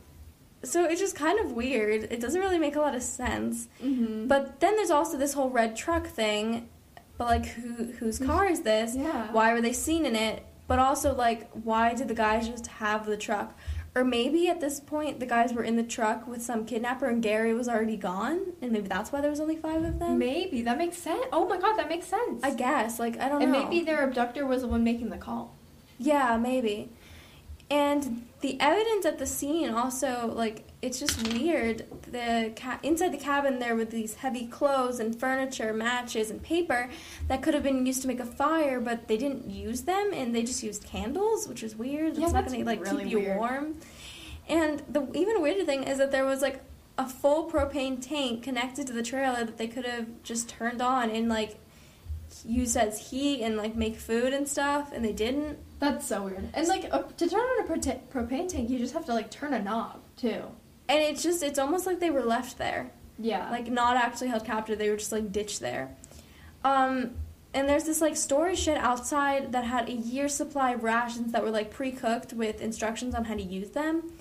so 0.64 0.86
it's 0.86 1.02
just 1.02 1.16
kind 1.18 1.40
of 1.42 1.52
weird. 1.52 2.04
It 2.10 2.22
doesn't 2.22 2.40
really 2.40 2.60
make 2.60 2.78
a 2.78 2.80
lot 2.80 2.96
of 2.96 3.04
sense. 3.04 3.68
Mm-hmm. 3.84 4.28
But 4.28 4.62
then 4.62 4.78
there's 4.78 4.92
also 4.92 5.18
this 5.18 5.34
whole 5.34 5.50
red 5.50 5.76
truck 5.76 6.08
thing. 6.08 6.70
But 7.18 7.28
like, 7.28 7.46
who 7.48 7.92
whose 8.00 8.18
car 8.20 8.46
is 8.48 8.62
this? 8.62 8.96
yeah. 8.96 9.32
Why 9.34 9.54
were 9.54 9.62
they 9.62 9.74
seen 9.74 10.06
in 10.06 10.16
it? 10.16 10.46
But 10.68 10.80
also 10.80 11.14
like, 11.14 11.50
why 11.52 11.94
did 11.94 12.08
the 12.08 12.16
guys 12.16 12.48
just 12.48 12.68
have 12.68 13.06
the 13.06 13.18
truck? 13.18 13.58
Or 13.96 14.04
maybe 14.04 14.48
at 14.50 14.60
this 14.60 14.80
point 14.80 15.20
the 15.20 15.26
guys 15.26 15.54
were 15.54 15.64
in 15.64 15.76
the 15.76 15.84
truck 15.84 16.28
with 16.28 16.42
some 16.42 16.66
kidnapper 16.66 17.08
and 17.08 17.22
Gary 17.22 17.54
was 17.54 17.70
already 17.70 17.98
gone, 17.98 18.54
and 18.62 18.72
maybe 18.72 18.88
that's 18.88 19.12
why 19.12 19.22
there 19.22 19.30
was 19.30 19.40
only 19.40 19.56
five 19.56 19.84
of 19.84 20.00
them. 20.00 20.18
Maybe 20.18 20.62
that 20.64 20.78
makes 20.78 20.98
sense. 20.98 21.26
Oh 21.32 21.48
my 21.48 21.60
god, 21.60 21.76
that 21.78 21.90
makes 21.90 22.08
sense. 22.08 22.44
I 22.44 22.56
guess. 22.56 23.00
Like 23.00 23.20
I 23.20 23.30
don't 23.30 23.44
and 23.44 23.52
know. 23.52 23.60
And 23.60 23.70
maybe 23.70 23.86
their 23.86 24.04
abductor 24.04 24.46
was 24.46 24.62
the 24.62 24.68
one 24.68 24.84
making 24.84 25.10
the 25.10 25.18
call. 25.18 25.56
Yeah, 26.00 26.38
maybe. 26.38 26.90
And 27.70 28.28
the 28.42 28.60
evidence 28.60 29.06
at 29.06 29.20
the 29.20 29.26
scene 29.26 29.70
also, 29.70 30.32
like, 30.36 30.68
it's 30.84 31.00
just 31.00 31.28
weird. 31.34 31.86
The 32.12 32.52
ca- 32.56 32.80
inside 32.84 33.14
the 33.14 33.18
cabin 33.18 33.60
there 33.60 33.76
were 33.76 33.86
these 33.86 34.16
heavy 34.16 34.46
clothes 34.48 35.00
and 35.00 35.18
furniture, 35.18 35.74
matches 35.74 36.30
and 36.30 36.44
paper 36.44 36.90
that 37.28 37.42
could 37.42 37.54
have 37.54 37.64
been 37.64 37.86
used 37.86 38.02
to 38.02 38.08
make 38.08 38.20
a 38.20 38.26
fire, 38.26 38.80
but 38.80 39.08
they 39.08 39.18
didn't 39.18 39.50
use 39.50 39.82
them, 39.82 40.12
and 40.14 40.36
they 40.36 40.44
just 40.44 40.62
used 40.62 40.84
candles, 40.84 41.48
which 41.48 41.64
is 41.64 41.76
weird. 41.76 42.18
Yeah, 42.18 42.26
it's 42.26 42.34
not 42.34 42.42
that's 42.44 42.54
gonna 42.54 42.66
like 42.66 42.84
really 42.84 43.04
keep 43.04 43.12
you 43.14 43.20
weird. 43.20 43.38
warm. 43.38 43.78
And 44.48 44.84
the 44.90 45.10
even 45.14 45.42
weirder 45.42 45.64
thing 45.64 45.84
is 45.84 45.98
that 46.00 46.12
there 46.12 46.26
was 46.26 46.42
like 46.42 46.62
a 46.98 47.08
full 47.08 47.50
propane 47.50 48.06
tank 48.06 48.44
connected 48.44 48.86
to 48.88 48.94
the 48.94 49.04
trailer 49.04 49.46
that 49.46 49.58
they 49.58 49.68
could 49.68 49.86
have 49.86 50.08
just 50.22 50.50
turned 50.50 50.82
on 50.82 51.10
and 51.10 51.30
like 51.30 51.58
used 52.46 52.76
as 52.78 53.10
heat 53.10 53.42
and 53.42 53.58
like 53.58 53.76
make 53.76 53.96
food 53.96 54.34
and 54.34 54.48
stuff, 54.48 54.92
and 54.94 55.04
they 55.04 55.14
didn't. 55.14 55.60
That's 55.80 56.08
so 56.08 56.24
weird. 56.24 56.50
And 56.54 56.68
like 56.68 56.90
uh, 56.92 57.04
to 57.04 57.30
turn 57.30 57.40
on 57.40 57.66
a 57.66 57.68
propane 57.68 58.48
tank, 58.50 58.70
you 58.70 58.80
just 58.80 58.94
have 58.94 59.06
to 59.06 59.14
like 59.14 59.32
turn 59.32 59.54
a 59.54 59.62
knob 59.62 60.02
too. 60.18 60.44
And 60.88 61.02
it's 61.02 61.24
just 61.24 61.44
it's 61.44 61.60
almost 61.60 61.86
like 61.86 62.00
they 62.00 62.10
were 62.10 62.24
left 62.24 62.58
there. 62.58 62.92
Yeah. 63.18 63.50
Like 63.50 63.68
not 63.68 63.98
actually 63.98 64.28
held 64.28 64.46
captive, 64.46 64.80
they 64.80 64.90
were 64.90 64.98
just 64.98 65.12
like 65.12 65.32
ditched 65.32 65.60
there. 65.60 65.96
Um 66.64 67.12
and 67.54 67.70
there's 67.70 67.84
this 67.84 68.02
like 68.02 68.18
storage 68.18 68.60
shed 68.60 68.78
outside 68.78 69.52
that 69.52 69.64
had 69.64 69.88
a 69.88 69.94
year's 69.94 70.34
supply 70.34 70.72
of 70.72 70.84
rations 70.84 71.32
that 71.32 71.44
were 71.44 71.52
like 71.52 71.70
pre-cooked 71.70 72.34
with 72.34 72.62
instructions 72.62 73.14
on 73.14 73.26
how 73.26 73.36
to 73.36 73.44
use 73.44 73.70
them. 73.72 74.12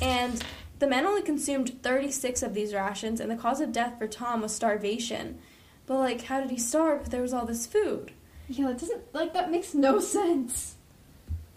And 0.00 0.42
the 0.78 0.86
men 0.86 1.04
only 1.04 1.20
consumed 1.20 1.82
36 1.82 2.42
of 2.42 2.54
these 2.54 2.72
rations 2.72 3.20
and 3.20 3.30
the 3.30 3.36
cause 3.36 3.60
of 3.60 3.70
death 3.72 3.98
for 3.98 4.08
Tom 4.08 4.40
was 4.40 4.54
starvation. 4.54 5.38
But 5.86 5.98
like 5.98 6.22
how 6.24 6.40
did 6.40 6.50
he 6.50 6.58
starve 6.58 7.02
if 7.02 7.10
there 7.10 7.22
was 7.22 7.34
all 7.34 7.44
this 7.46 7.66
food? 7.66 8.12
yeah, 8.50 8.66
that 8.66 8.78
doesn't 8.78 9.14
like 9.14 9.32
that 9.32 9.50
makes 9.50 9.74
no 9.74 10.00
sense. 10.16 10.74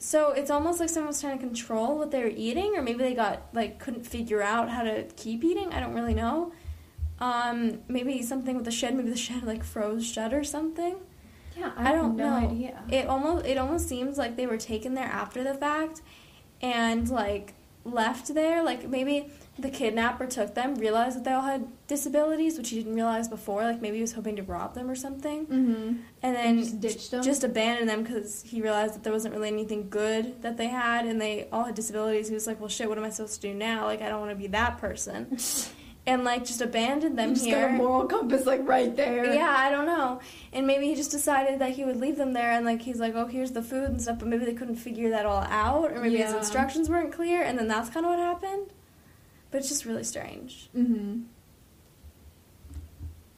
So 0.03 0.33
it's 0.33 0.51
almost 0.51 0.81
like 0.81 0.89
someone 0.89 1.07
was 1.07 1.21
trying 1.21 1.39
to 1.39 1.45
control 1.45 1.97
what 1.97 2.11
they 2.11 2.21
were 2.21 2.33
eating, 2.35 2.75
or 2.75 2.81
maybe 2.81 2.99
they 2.99 3.13
got 3.13 3.43
like 3.53 3.79
couldn't 3.79 4.05
figure 4.05 4.41
out 4.41 4.69
how 4.69 4.83
to 4.83 5.03
keep 5.15 5.45
eating. 5.45 5.71
I 5.71 5.79
don't 5.79 5.93
really 5.93 6.13
know. 6.13 6.51
Um, 7.19 7.79
maybe 7.87 8.21
something 8.21 8.57
with 8.57 8.65
the 8.65 8.71
shed. 8.71 8.95
Maybe 8.95 9.09
the 9.09 9.15
shed 9.15 9.43
like 9.47 9.63
froze 9.63 10.05
shut 10.05 10.33
or 10.33 10.43
something. 10.43 10.97
Yeah, 11.57 11.71
I, 11.77 11.89
I, 11.89 11.91
don't 11.93 12.17
no 12.17 12.37
know. 12.37 12.49
idea. 12.49 12.83
It 12.91 13.07
almost 13.07 13.45
it 13.45 13.57
almost 13.57 13.87
seems 13.87 14.17
like 14.17 14.35
they 14.35 14.45
were 14.45 14.57
taken 14.57 14.93
there 14.93 15.05
after 15.05 15.41
the 15.41 15.53
fact, 15.53 16.01
and 16.61 17.09
like 17.09 17.53
left 17.85 18.33
there. 18.33 18.61
Like 18.61 18.89
maybe 18.89 19.31
the 19.57 19.69
kidnapper 19.69 20.25
took 20.25 20.55
them, 20.55 20.75
realized 20.75 21.17
that 21.17 21.23
they 21.25 21.31
all 21.31 21.43
had 21.43 21.67
disabilities, 21.87 22.57
which 22.57 22.69
he 22.69 22.77
didn't 22.77 22.95
realize 22.95 23.27
before. 23.27 23.63
Like 23.63 23.81
maybe 23.81 23.97
he 23.97 24.01
was 24.01 24.13
hoping 24.13 24.35
to 24.37 24.43
rob 24.43 24.73
them 24.73 24.89
or 24.89 24.95
something, 24.95 25.45
mm-hmm. 25.45 25.93
and 26.23 26.35
then 26.35 26.57
just 26.59 26.81
ditched 26.81 27.11
them. 27.11 27.23
just 27.23 27.43
abandoned 27.43 27.87
them 27.87 28.03
because 28.03 28.41
he 28.41 28.61
realized 28.61 28.95
that 28.95 29.03
there 29.03 29.13
wasn't 29.13 29.35
really 29.35 29.49
anything 29.49 29.89
good 29.89 30.41
that 30.41 30.57
they 30.57 30.67
had 30.67 31.05
and 31.05 31.21
they 31.21 31.47
all 31.51 31.65
had 31.65 31.75
disabilities. 31.75 32.27
He 32.27 32.33
was 32.33 32.47
like, 32.47 32.59
well, 32.59 32.69
shit, 32.69 32.89
what 32.89 32.97
am 32.97 33.03
I 33.03 33.09
supposed 33.09 33.41
to 33.41 33.47
do 33.47 33.53
now? 33.53 33.85
Like, 33.85 34.01
I 34.01 34.09
don't 34.09 34.19
want 34.19 34.31
to 34.31 34.35
be 34.35 34.47
that 34.47 34.79
person. 34.79 35.37
And, 36.05 36.25
like, 36.25 36.43
just 36.43 36.59
abandoned 36.59 37.17
them 37.17 37.33
just 37.33 37.45
here. 37.45 37.61
got 37.61 37.69
a 37.69 37.73
moral 37.77 38.05
compass 38.07 38.45
like 38.45 38.67
right 38.67 38.93
there. 38.93 39.33
Yeah, 39.33 39.55
I 39.57 39.71
don't 39.71 39.85
know. 39.85 40.19
And 40.51 40.67
maybe 40.67 40.87
he 40.87 40.95
just 40.95 41.11
decided 41.11 41.59
that 41.59 41.71
he 41.71 41.85
would 41.85 41.95
leave 41.95 42.17
them 42.17 42.33
there 42.33 42.51
and, 42.51 42.65
like, 42.65 42.81
he's 42.81 42.99
like, 42.99 43.15
oh, 43.15 43.25
here's 43.25 43.51
the 43.51 43.61
food 43.61 43.89
and 43.89 44.01
stuff, 44.01 44.19
but 44.19 44.27
maybe 44.27 44.43
they 44.43 44.53
couldn't 44.53 44.75
figure 44.75 45.09
that 45.11 45.25
all 45.25 45.43
out 45.43 45.93
or 45.93 46.01
maybe 46.01 46.17
his 46.17 46.33
instructions 46.33 46.89
weren't 46.89 47.13
clear 47.13 47.41
and 47.41 47.57
then 47.57 47.69
that's 47.69 47.89
kind 47.89 48.05
of 48.05 48.09
what 48.09 48.19
happened. 48.19 48.73
But 49.53 49.59
it's 49.59 49.69
just 49.69 49.85
really 49.85 50.03
strange. 50.03 50.67
Mm-hmm. 50.75 51.25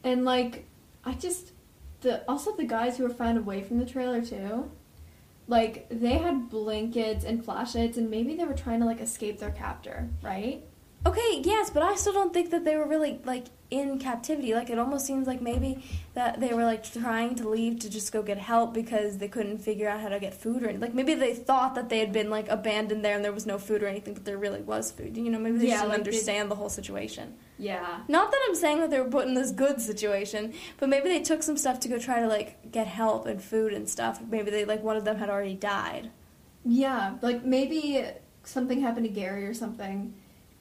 And 0.06 0.23
like, 0.23 0.65
I 1.04 1.12
just 1.12 1.51
the 1.99 2.23
also 2.25 2.56
the 2.56 2.63
guys 2.63 2.95
who 2.95 3.04
were 3.04 3.10
found 3.10 3.38
away 3.38 3.63
from 3.63 3.80
the 3.80 3.86
trailer 3.86 4.21
too. 4.21 4.71
Like 5.49 5.88
they 5.89 6.13
had 6.13 6.49
blankets 6.49 7.25
and 7.25 7.43
flashlights, 7.43 7.97
and 7.97 8.10
maybe 8.10 8.38
they 8.38 8.45
were 8.45 8.54
trying 8.54 8.80
to 8.80 8.86
like 8.86 9.01
escape 9.01 9.39
their 9.39 9.51
captor, 9.51 10.08
right? 10.21 10.63
Okay, 11.06 11.41
yes, 11.44 11.70
but 11.70 11.84
I 11.84 11.96
still 11.96 12.13
don't 12.13 12.34
think 12.34 12.50
that 12.50 12.65
they 12.65 12.76
were 12.76 12.88
really 12.88 13.20
like 13.26 13.46
in 13.70 14.00
captivity. 14.00 14.56
Like 14.56 14.72
it 14.72 14.80
almost 14.80 15.06
seems 15.06 15.28
like 15.28 15.39
maybe 15.39 15.84
that 16.15 16.39
they 16.39 16.52
were 16.52 16.63
like 16.65 16.84
trying 16.91 17.36
to 17.36 17.48
leave 17.48 17.78
to 17.80 17.89
just 17.91 18.12
go 18.12 18.24
get 18.24 18.39
help 18.39 18.74
because 18.74 19.20
they 19.20 19.28
couldn't 19.28 19.60
figure 19.60 19.88
out 19.88 20.00
how 20.02 20.10
to 20.10 20.20
get 20.20 20.34
food 20.34 20.63
or 20.63 20.65
anything. 20.65 20.82
Like 20.82 20.96
maybe 20.96 21.13
they 21.13 21.36
thought 21.36 21.76
that 21.76 21.89
they 21.89 22.00
had 22.00 22.12
been 22.12 22.32
like 22.32 22.48
abandoned 22.50 23.06
there 23.06 23.15
and 23.15 23.24
there 23.24 23.32
was 23.32 23.46
no 23.46 23.60
food 23.60 23.84
or 23.84 23.88
anything, 23.88 24.15
but 24.15 24.26
there 24.26 24.38
really 24.39 24.62
was 24.62 24.91
food. 24.91 25.15
You 25.15 25.30
know, 25.30 25.38
maybe 25.38 25.60
they 25.60 25.65
Yeah, 25.68 25.74
just 25.74 25.84
didn't 25.84 25.89
like 25.91 26.04
they- 26.06 26.10
understand 26.12 26.50
the 26.50 26.56
whole 26.56 26.70
situation. 26.70 27.36
Yeah. 27.60 28.00
Not 28.08 28.32
that 28.32 28.39
I'm 28.50 28.56
saying 28.56 28.80
that 28.80 28.89
they 28.89 29.00
were 29.00 29.10
put 29.10 29.28
in 29.28 29.36
this 29.36 29.52
good 29.52 29.80
situation, 29.82 30.54
but 30.80 30.89
maybe 30.89 31.08
they 31.10 31.22
took 31.22 31.44
some 31.44 31.56
stuff 31.58 31.80
to 31.82 31.88
go 31.88 32.00
try 32.00 32.20
to 32.20 32.28
like 32.28 32.72
get 32.72 32.88
help 32.88 33.28
and 33.28 33.39
food 33.41 33.74
and 33.74 33.88
stuff. 33.88 34.22
Maybe 34.28 34.50
they 34.50 34.65
like 34.65 34.82
one 34.84 34.98
of 34.98 35.06
them 35.06 35.18
had 35.18 35.30
already 35.30 35.54
died. 35.54 36.10
Yeah, 36.65 37.18
like 37.22 37.46
maybe 37.46 38.04
something 38.44 38.82
happened 38.82 39.06
to 39.06 39.12
Gary 39.12 39.46
or 39.46 39.54
something, 39.54 40.15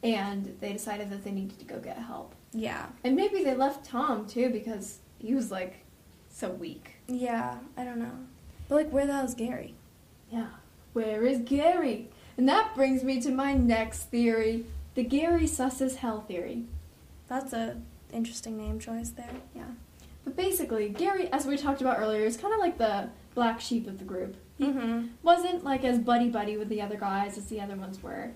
and 0.05 0.57
they 0.61 0.73
decided 0.73 1.11
that 1.11 1.25
they 1.25 1.31
needed 1.33 1.59
to 1.59 1.65
go 1.65 1.79
get 1.79 1.97
help. 1.99 2.35
Yeah. 2.53 2.87
And 3.03 3.17
maybe 3.17 3.43
they 3.43 3.55
left 3.55 3.85
Tom 3.85 4.27
too 4.27 4.51
because 4.51 4.99
he 5.19 5.35
was 5.35 5.51
like 5.51 5.85
so 6.29 6.51
weak. 6.51 6.97
Yeah, 7.09 7.59
I 7.77 7.85
don't 7.85 7.99
know. 7.99 8.13
But 8.69 8.75
like 8.77 8.91
where 8.91 9.07
the 9.07 9.13
hell 9.15 9.25
is 9.25 9.35
Gary? 9.35 9.75
Yeah. 10.31 10.49
Where 10.93 11.27
is 11.27 11.39
Gary? 11.41 12.11
And 12.37 12.49
that 12.49 12.75
brings 12.75 13.03
me 13.03 13.21
to 13.23 13.31
my 13.31 13.55
next 13.55 14.05
theory 14.05 14.67
the 14.95 15.03
Gary 15.03 15.45
susses 15.47 15.97
hell 15.97 16.21
theory. 16.21 16.65
That's 17.27 17.53
a 17.53 17.79
interesting 18.13 18.57
name 18.57 18.79
choice 18.79 19.09
there. 19.11 19.29
Yeah. 19.57 19.65
But 20.25 20.37
basically, 20.37 20.89
Gary, 20.89 21.29
as 21.33 21.47
we 21.47 21.57
talked 21.57 21.81
about 21.81 21.99
earlier, 21.99 22.25
is 22.25 22.37
kind 22.37 22.55
of 22.55 22.61
like 22.61 22.79
the 22.79 23.09
black 23.35 23.61
sheep 23.61 23.87
of 23.89 23.99
the 23.99 24.05
group. 24.05 24.37
He 24.57 24.67
Mm-hmm. 24.67 25.07
wasn't 25.25 25.65
like 25.65 25.83
as 25.85 25.99
buddy 25.99 26.29
buddy 26.29 26.57
with 26.57 26.69
the 26.69 26.81
other 26.81 26.97
guys 26.97 27.37
as 27.37 27.47
the 27.47 27.61
other 27.61 27.75
ones 27.75 28.03
were. 28.05 28.31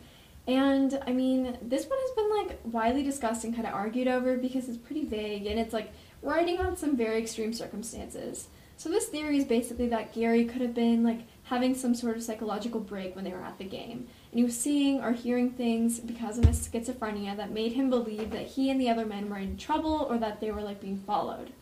And 0.49 0.99
I 1.07 1.13
mean, 1.13 1.59
this 1.61 1.87
one 1.87 1.99
has 2.01 2.11
been 2.13 2.31
like 2.31 2.59
widely 2.65 3.03
discussed 3.03 3.45
and 3.45 3.55
kind 3.55 3.69
of 3.69 3.75
argued 3.75 4.09
over 4.09 4.39
because 4.39 4.67
it's 4.67 4.79
pretty 4.79 5.05
vague 5.05 5.45
and 5.45 5.61
it's 5.61 5.75
like 5.75 5.93
writing 6.23 6.59
on 6.59 6.75
some 6.75 6.97
very 6.97 7.19
extreme 7.19 7.53
circumstances. 7.53 8.49
So 8.79 8.89
this 8.89 9.07
theory 9.07 9.37
is 9.37 9.45
basically 9.45 9.89
that 9.89 10.15
Gary 10.15 10.47
could 10.47 10.63
have 10.63 10.75
been 10.75 11.05
like 11.05 11.21
having 11.45 11.75
some 11.75 11.95
sort 11.95 12.17
of 12.17 12.23
psychological 12.23 12.81
break 12.81 13.15
when 13.15 13.25
they 13.25 13.33
were 13.33 13.43
at 13.43 13.59
the 13.59 13.65
game. 13.65 14.09
And 14.31 14.39
he 14.39 14.45
was 14.45 14.59
seeing 14.59 15.05
or 15.05 15.13
hearing 15.13 15.51
things 15.51 16.01
because 16.01 16.39
of 16.39 16.47
his 16.47 16.67
schizophrenia 16.67 17.37
that 17.37 17.51
made 17.51 17.73
him 17.73 17.91
believe 17.91 18.31
that 18.31 18.47
he 18.47 18.71
and 18.71 18.81
the 18.81 18.89
other 18.89 19.05
men 19.05 19.29
were 19.29 19.37
in 19.37 19.59
trouble 19.59 20.07
or 20.09 20.17
that 20.17 20.41
they 20.41 20.51
were 20.51 20.63
like 20.63 20.81
being 20.81 20.99
followed. 20.99 21.53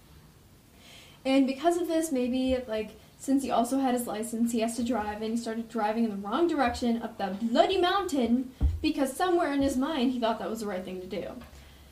And 1.25 1.45
because 1.45 1.77
of 1.77 1.89
this, 1.89 2.13
maybe 2.13 2.57
like 2.69 2.91
since 3.19 3.43
he 3.43 3.51
also 3.51 3.79
had 3.79 3.95
his 3.95 4.07
license, 4.07 4.53
he 4.53 4.61
has 4.61 4.77
to 4.77 4.85
drive, 4.85 5.23
and 5.23 5.33
he 5.33 5.37
started 5.37 5.69
driving 5.69 6.05
in 6.05 6.11
the 6.11 6.17
wrong 6.17 6.47
direction 6.47 7.03
up 7.03 7.19
that 7.19 7.41
bloody 7.41 7.81
mountain 7.81 8.53
because 8.83 9.13
somewhere 9.15 9.53
in 9.53 9.63
his 9.63 9.77
mind 9.77 10.13
he 10.13 10.21
thought 10.21 10.39
that 10.39 10.51
was 10.51 10.61
the 10.61 10.67
right 10.67 10.85
thing 10.85 11.01
to 11.01 11.07
do. 11.07 11.27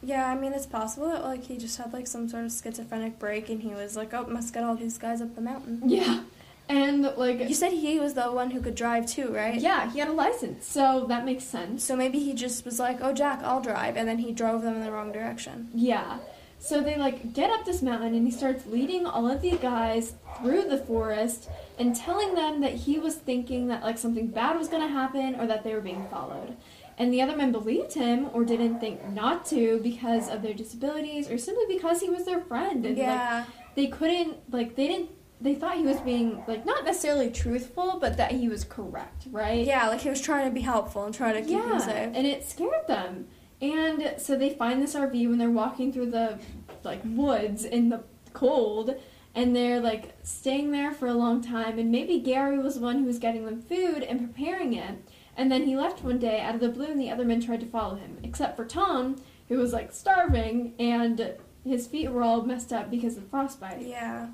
Yeah, 0.02 0.28
I 0.28 0.34
mean 0.34 0.52
it's 0.52 0.66
possible 0.66 1.08
that 1.08 1.24
like 1.24 1.44
he 1.44 1.56
just 1.56 1.78
had 1.78 1.92
like 1.92 2.06
some 2.06 2.28
sort 2.28 2.44
of 2.44 2.52
schizophrenic 2.52 3.18
break 3.18 3.48
and 3.48 3.62
he 3.62 3.70
was 3.74 3.96
like, 3.96 4.12
oh, 4.12 4.26
must 4.26 4.52
get 4.52 4.62
all 4.62 4.76
these 4.76 4.98
guys 4.98 5.20
up 5.22 5.34
the 5.34 5.40
mountain. 5.40 5.80
Yeah, 5.88 6.20
and 6.68 7.02
like 7.16 7.40
You 7.48 7.54
said 7.54 7.72
he 7.72 7.98
was 8.00 8.14
the 8.14 8.30
one 8.32 8.50
who 8.50 8.60
could 8.60 8.74
drive 8.74 9.06
too, 9.06 9.34
right? 9.34 9.60
yeah, 9.60 9.90
he 9.90 9.98
had 9.98 10.08
a 10.08 10.12
license, 10.12 10.66
so 10.66 11.06
that 11.08 11.24
makes 11.24 11.44
sense. 11.44 11.84
So 11.84 11.96
maybe 11.96 12.18
he 12.18 12.34
just 12.34 12.64
was 12.64 12.78
like, 12.78 12.98
oh, 13.00 13.12
Jack, 13.12 13.40
I'll 13.42 13.60
drive, 13.62 13.96
and 13.96 14.08
then 14.08 14.18
he 14.18 14.32
drove 14.32 14.62
them 14.62 14.74
in 14.74 14.82
the 14.84 14.92
wrong 14.92 15.12
direction. 15.12 15.70
Yeah. 15.74 16.18
So 16.58 16.80
they 16.80 16.96
like 16.96 17.34
get 17.34 17.50
up 17.50 17.66
this 17.66 17.82
mountain 17.82 18.14
and 18.14 18.24
he 18.26 18.30
starts 18.32 18.64
leading 18.64 19.04
all 19.04 19.30
of 19.30 19.42
these 19.42 19.58
guys 19.58 20.14
through 20.40 20.62
the 20.64 20.78
forest 20.78 21.50
and 21.78 21.94
telling 21.94 22.34
them 22.34 22.62
that 22.62 22.72
he 22.72 22.98
was 22.98 23.16
thinking 23.16 23.66
that 23.68 23.82
like 23.82 23.98
something 23.98 24.28
bad 24.28 24.58
was 24.58 24.68
going 24.68 24.80
to 24.80 24.88
happen 24.88 25.34
or 25.38 25.46
that 25.46 25.62
they 25.62 25.74
were 25.74 25.82
being 25.82 26.06
followed. 26.10 26.56
And 26.96 27.12
the 27.12 27.20
other 27.22 27.36
men 27.36 27.50
believed 27.52 27.94
him 27.94 28.28
or 28.32 28.44
didn't 28.44 28.78
think 28.80 29.08
not 29.12 29.44
to 29.46 29.80
because 29.82 30.28
of 30.28 30.42
their 30.42 30.54
disabilities 30.54 31.28
or 31.30 31.38
simply 31.38 31.64
because 31.74 32.00
he 32.00 32.08
was 32.08 32.24
their 32.24 32.40
friend 32.40 32.86
and 32.86 32.96
like 32.96 33.06
Yeah. 33.06 33.44
they 33.74 33.88
couldn't 33.88 34.52
like 34.52 34.76
they 34.76 34.86
didn't 34.86 35.10
they 35.40 35.54
thought 35.54 35.76
he 35.76 35.82
was 35.82 36.00
being 36.00 36.42
like 36.46 36.64
not 36.64 36.84
necessarily 36.84 37.30
truthful 37.30 37.98
but 38.00 38.16
that 38.16 38.32
he 38.32 38.48
was 38.48 38.64
correct, 38.64 39.26
right? 39.30 39.66
Yeah, 39.66 39.88
like 39.88 40.00
he 40.02 40.08
was 40.08 40.20
trying 40.20 40.46
to 40.48 40.54
be 40.54 40.60
helpful 40.60 41.04
and 41.04 41.12
trying 41.14 41.34
to 41.34 41.42
keep 41.42 41.60
them 41.62 41.80
safe. 41.80 42.10
and 42.14 42.26
it 42.26 42.48
scared 42.48 42.86
them. 42.86 43.26
And 43.60 44.14
so 44.18 44.36
they 44.36 44.50
find 44.50 44.80
this 44.82 44.94
RV 44.94 45.28
when 45.28 45.38
they're 45.38 45.50
walking 45.50 45.92
through 45.92 46.10
the 46.10 46.38
like 46.82 47.00
woods 47.04 47.64
in 47.64 47.88
the 47.88 48.02
cold, 48.34 48.94
and 49.34 49.54
they're 49.56 49.80
like 49.80 50.12
staying 50.22 50.70
there 50.70 50.92
for 50.92 51.06
a 51.08 51.14
long 51.14 51.40
time. 51.42 51.78
And 51.78 51.90
maybe 51.90 52.20
Gary 52.20 52.58
was 52.58 52.74
the 52.76 52.80
one 52.82 52.98
who 52.98 53.04
was 53.04 53.18
getting 53.18 53.44
them 53.46 53.60
food 53.62 54.02
and 54.02 54.20
preparing 54.20 54.74
it. 54.74 54.96
And 55.36 55.50
then 55.50 55.64
he 55.64 55.76
left 55.76 56.04
one 56.04 56.18
day 56.18 56.40
out 56.40 56.54
of 56.54 56.60
the 56.60 56.68
blue, 56.68 56.86
and 56.86 57.00
the 57.00 57.10
other 57.10 57.24
men 57.24 57.40
tried 57.40 57.60
to 57.60 57.66
follow 57.66 57.96
him, 57.96 58.18
except 58.22 58.56
for 58.56 58.64
Tom, 58.64 59.16
who 59.48 59.58
was 59.58 59.72
like 59.72 59.92
starving 59.92 60.74
and 60.78 61.36
his 61.64 61.86
feet 61.86 62.10
were 62.10 62.22
all 62.22 62.42
messed 62.42 62.72
up 62.72 62.90
because 62.90 63.16
of 63.16 63.26
frostbite. 63.28 63.82
Yeah. 63.82 64.28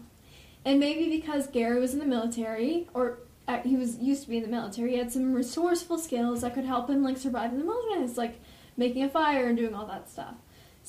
And 0.65 0.79
maybe 0.79 1.09
because 1.09 1.47
Gary 1.47 1.81
was 1.81 1.95
in 1.95 2.01
the 2.01 2.07
military, 2.07 2.89
or 2.93 3.19
uh, 3.49 3.59
he 3.61 3.77
was 3.77 3.99
used 3.99 4.25
to 4.25 4.29
be 4.29 4.37
in 4.37 4.43
the 4.43 4.49
military. 4.49 4.93
He 4.93 4.99
had 4.99 5.13
some 5.13 5.33
resourceful 5.33 5.99
skills 5.99 6.43
that 6.43 6.55
could 6.55 6.65
help 6.65 6.91
him 6.91 7.03
like 7.03 7.17
survive 7.17 7.53
in 7.53 7.61
the 7.61 7.65
wilderness, 7.65 8.17
like 8.17 8.41
making 8.77 9.03
a 9.05 9.09
fire 9.09 9.47
and 9.47 9.57
doing 9.57 9.75
all 9.75 9.87
that 9.87 10.11
stuff. 10.11 10.35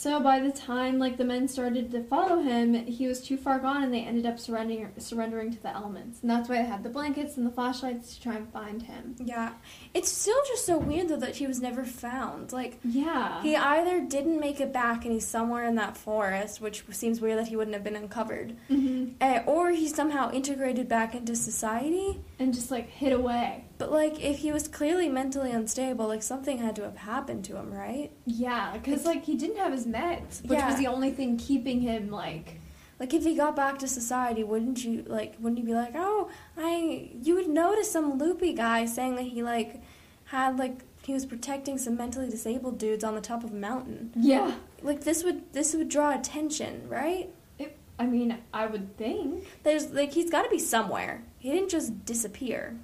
So 0.02 0.20
by 0.20 0.40
the 0.40 0.52
time 0.52 0.98
like 0.98 1.18
the 1.18 1.24
men 1.24 1.48
started 1.48 1.92
to 1.92 2.02
follow 2.02 2.42
him, 2.42 2.74
he 2.74 3.06
was 3.06 3.22
too 3.22 3.38
far 3.38 3.60
gone, 3.60 3.84
and 3.84 3.94
they 3.94 4.00
ended 4.00 4.26
up 4.26 4.40
surrendering 4.40 4.90
surrendering 4.98 5.52
to 5.52 5.62
the 5.62 5.70
elements. 5.70 6.22
And 6.24 6.32
that's 6.32 6.50
why 6.50 6.58
they 6.58 6.68
had 6.68 6.82
the 6.82 6.90
blankets 6.90 7.38
and 7.38 7.46
the 7.46 7.52
flashlights 7.52 8.16
to 8.16 8.22
try 8.24 8.34
and 8.34 8.52
find 8.52 8.82
him. 8.82 9.16
Yeah. 9.24 9.54
It's 9.94 10.12
still 10.12 10.40
just 10.48 10.66
so 10.66 10.80
weird 10.80 11.10
though 11.10 11.18
that 11.18 11.36
he 11.36 11.46
was 11.46 11.62
never 11.62 11.84
found. 11.86 12.52
Like 12.52 12.80
Yeah. 12.84 13.44
he 13.44 13.56
either 13.56 14.02
didn't 14.02 14.40
make 14.40 14.60
it 14.60 14.74
back 14.74 15.06
and 15.06 15.14
he's 15.14 15.28
somewhere 15.28 15.66
in 15.66 15.76
that 15.76 15.96
forest, 15.96 16.62
which 16.62 16.84
seems 16.90 17.22
weird 17.22 17.38
that 17.38 17.50
he 17.50 17.56
wouldn't 17.56 17.76
have 17.76 17.84
been 17.84 17.96
uncovered, 17.96 18.58
hmm 18.70 19.10
uh, 19.22 19.42
or 19.46 19.70
he 19.70 19.88
somehow 19.88 20.32
integrated 20.32 20.90
back 20.90 21.14
into 21.14 21.36
society. 21.36 22.20
And 22.40 22.56
just 22.56 22.72
like 22.72 22.90
hid 22.90 23.14
away. 23.14 23.66
But 23.82 23.92
like 23.92 24.24
if 24.24 24.38
he 24.40 24.52
was 24.52 24.68
clearly 24.68 25.10
mentally 25.10 25.52
unstable, 25.52 26.08
like 26.08 26.22
something 26.22 26.60
had 26.60 26.76
to 26.76 26.84
have 26.84 26.98
happened 26.98 27.44
to 27.46 27.56
him, 27.58 27.74
right? 27.74 28.12
Yeah, 28.26 28.74
because 28.74 29.06
like 29.06 29.26
he 29.26 29.36
didn't 29.36 29.58
have 29.58 29.72
his 29.72 29.88
meds, 29.88 30.44
which 30.44 30.60
Yeah. 30.60 30.68
was 30.70 30.78
the 30.78 30.86
only 30.86 31.10
thing 31.12 31.38
keeping 31.38 31.82
him 31.82 32.12
like. 32.12 32.60
Like 33.00 33.12
if 33.16 33.24
he 33.24 33.36
got 33.36 33.56
back 33.56 33.80
to 33.80 33.88
society, 33.88 34.44
wouldn't 34.44 34.84
you 34.86 35.04
like 35.08 35.34
wouldn't 35.40 35.58
you 35.58 35.66
be 35.66 35.74
like, 35.74 35.94
"Oh, 35.96 36.30
I 36.56 37.10
you 37.24 37.34
would 37.34 37.48
notice 37.50 37.92
some 37.92 38.20
loopy 38.20 38.54
guy 38.54 38.86
saying 38.86 39.16
that 39.16 39.24
he 39.24 39.42
like 39.42 39.82
had 40.26 40.60
like 40.60 40.82
he 41.04 41.14
was 41.14 41.26
protecting 41.26 41.80
some 41.80 41.98
mentally 41.98 42.30
disabled 42.30 42.78
dudes 42.78 43.04
on 43.04 43.16
the 43.16 43.22
top 43.22 43.44
of 43.44 43.50
a 43.52 43.56
mountain." 43.56 44.12
Yeah. 44.16 44.54
Like 44.84 45.02
this 45.06 45.24
would 45.24 45.52
this 45.54 45.74
would 45.74 45.90
draw 45.90 46.14
attention, 46.14 46.88
right? 46.88 47.34
It, 47.58 47.76
I 47.98 48.06
mean, 48.06 48.38
I 48.54 48.68
would 48.68 48.96
think 48.98 49.48
There's 49.64 49.90
like 49.90 50.14
he's 50.14 50.30
got 50.30 50.44
to 50.44 50.50
be 50.52 50.60
somewhere. 50.60 51.24
He 51.40 51.50
didn't 51.50 51.70
just 51.72 52.06
disappear. 52.06 52.78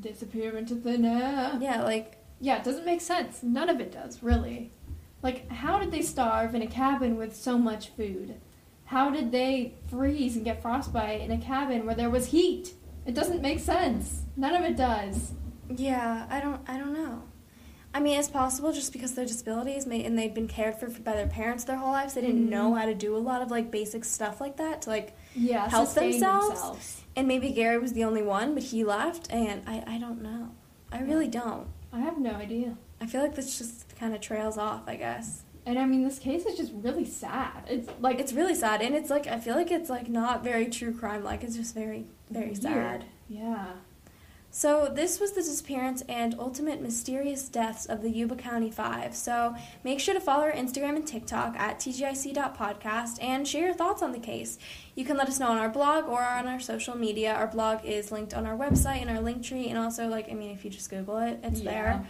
Disappear 0.00 0.56
into 0.56 0.74
thin 0.76 1.04
air. 1.04 1.56
Yeah, 1.60 1.82
like 1.82 2.16
Yeah, 2.40 2.56
it 2.58 2.64
doesn't 2.64 2.84
make 2.86 3.00
sense. 3.00 3.42
None 3.42 3.68
of 3.68 3.80
it 3.80 3.90
does, 3.92 4.22
really. 4.22 4.72
Like, 5.22 5.50
how 5.50 5.78
did 5.80 5.90
they 5.90 6.02
starve 6.02 6.54
in 6.54 6.62
a 6.62 6.66
cabin 6.68 7.16
with 7.16 7.34
so 7.34 7.58
much 7.58 7.88
food? 7.96 8.34
How 8.84 9.10
did 9.10 9.32
they 9.32 9.74
freeze 9.88 10.36
and 10.36 10.44
get 10.44 10.62
frostbite 10.62 11.20
in 11.20 11.32
a 11.32 11.38
cabin 11.38 11.84
where 11.84 11.94
there 11.96 12.08
was 12.10 12.26
heat? 12.26 12.74
It 13.06 13.14
doesn't 13.14 13.42
make 13.42 13.58
sense. 13.58 14.22
None 14.36 14.54
of 14.54 14.62
it 14.64 14.76
does. 14.76 15.32
yeah, 15.74 16.26
I 16.30 16.40
don't 16.40 16.60
I 16.68 16.78
don't 16.78 16.92
know. 16.94 17.22
I 17.92 18.00
mean, 18.00 18.18
it's 18.18 18.28
possible 18.28 18.70
just 18.72 18.92
because 18.92 19.14
their 19.14 19.24
disabilities 19.26 19.86
may, 19.86 20.04
and 20.04 20.16
they've 20.18 20.32
been 20.32 20.46
cared 20.46 20.76
for 20.78 20.88
by 20.88 21.14
their 21.14 21.26
parents 21.26 21.64
their 21.64 21.76
whole 21.78 21.90
lives. 21.90 22.14
They 22.14 22.20
didn't 22.20 22.46
Mhm. 22.46 22.50
know 22.50 22.74
how 22.74 22.84
to 22.86 22.94
do 22.94 23.16
a 23.16 23.18
lot 23.18 23.42
of 23.42 23.50
like 23.50 23.70
basic 23.70 24.04
stuff 24.04 24.40
like 24.40 24.56
that 24.58 24.82
to 24.82 24.90
like 24.90 25.16
Yeah, 25.38 25.68
Help 25.68 25.86
sustain 25.86 26.20
themselves? 26.20 27.02
And 27.16 27.26
maybe 27.26 27.50
Gary 27.50 27.78
was 27.78 27.92
the 27.92 28.04
only 28.04 28.22
one, 28.22 28.54
but 28.54 28.62
he 28.64 28.84
left, 28.84 29.30
and 29.30 29.62
I, 29.66 29.82
I 29.86 29.98
don't 29.98 30.22
know. 30.22 30.50
I 30.92 31.00
really 31.00 31.28
don't. 31.28 31.66
I 31.92 32.00
have 32.00 32.18
no 32.18 32.32
idea. 32.32 32.76
I 33.00 33.06
feel 33.06 33.22
like 33.22 33.34
this 33.34 33.58
just 33.58 33.96
kind 33.98 34.14
of 34.14 34.20
trails 34.20 34.58
off, 34.58 34.82
I 34.86 34.96
guess. 34.96 35.42
And 35.66 35.78
I 35.78 35.84
mean, 35.84 36.02
this 36.02 36.18
case 36.18 36.46
is 36.46 36.56
just 36.56 36.72
really 36.74 37.04
sad. 37.04 37.64
It's 37.68 37.88
like 38.00 38.18
It's 38.20 38.32
really 38.32 38.54
sad, 38.54 38.80
and 38.82 38.94
it's 38.94 39.10
like, 39.10 39.26
I 39.26 39.38
feel 39.38 39.54
like 39.54 39.70
it's 39.70 39.90
like 39.90 40.08
not 40.08 40.42
very 40.42 40.66
true 40.68 40.92
crime 40.94 41.22
like. 41.24 41.42
It's 41.44 41.56
just 41.56 41.74
very, 41.74 42.06
very 42.30 42.46
weird. 42.48 42.62
sad. 42.62 43.04
Yeah. 43.28 43.66
So, 44.58 44.90
this 44.92 45.20
was 45.20 45.30
the 45.30 45.40
disappearance 45.40 46.02
and 46.08 46.34
ultimate 46.36 46.80
mysterious 46.82 47.48
deaths 47.48 47.86
of 47.86 48.02
the 48.02 48.10
Yuba 48.10 48.34
County 48.34 48.72
Five. 48.72 49.14
So, 49.14 49.54
make 49.84 50.00
sure 50.00 50.14
to 50.14 50.20
follow 50.20 50.42
our 50.46 50.52
Instagram 50.52 50.96
and 50.96 51.06
TikTok 51.06 51.54
at 51.56 51.78
tgic.podcast 51.78 53.22
and 53.22 53.46
share 53.46 53.66
your 53.66 53.74
thoughts 53.74 54.02
on 54.02 54.10
the 54.10 54.18
case. 54.18 54.58
You 54.96 55.04
can 55.04 55.16
let 55.16 55.28
us 55.28 55.38
know 55.38 55.46
on 55.46 55.58
our 55.58 55.68
blog 55.68 56.06
or 56.08 56.20
on 56.24 56.48
our 56.48 56.58
social 56.58 56.96
media. 56.96 57.34
Our 57.34 57.46
blog 57.46 57.84
is 57.84 58.10
linked 58.10 58.34
on 58.34 58.46
our 58.46 58.56
website 58.56 59.00
and 59.00 59.10
our 59.10 59.20
link 59.20 59.44
tree, 59.44 59.68
and 59.68 59.78
also, 59.78 60.08
like, 60.08 60.28
I 60.28 60.34
mean, 60.34 60.50
if 60.50 60.64
you 60.64 60.72
just 60.72 60.90
Google 60.90 61.18
it, 61.18 61.38
it's 61.44 61.60
Yeah. 61.60 61.70
there. 61.70 62.06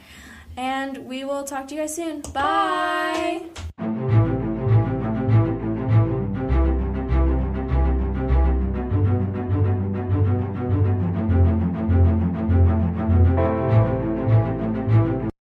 And 0.57 1.05
we 1.05 1.25
will 1.25 1.45
talk 1.45 1.69
to 1.69 1.75
you 1.75 1.83
guys 1.83 1.97
soon. 1.97 2.23
Bye. 2.23 3.43
Bye. 3.77 3.95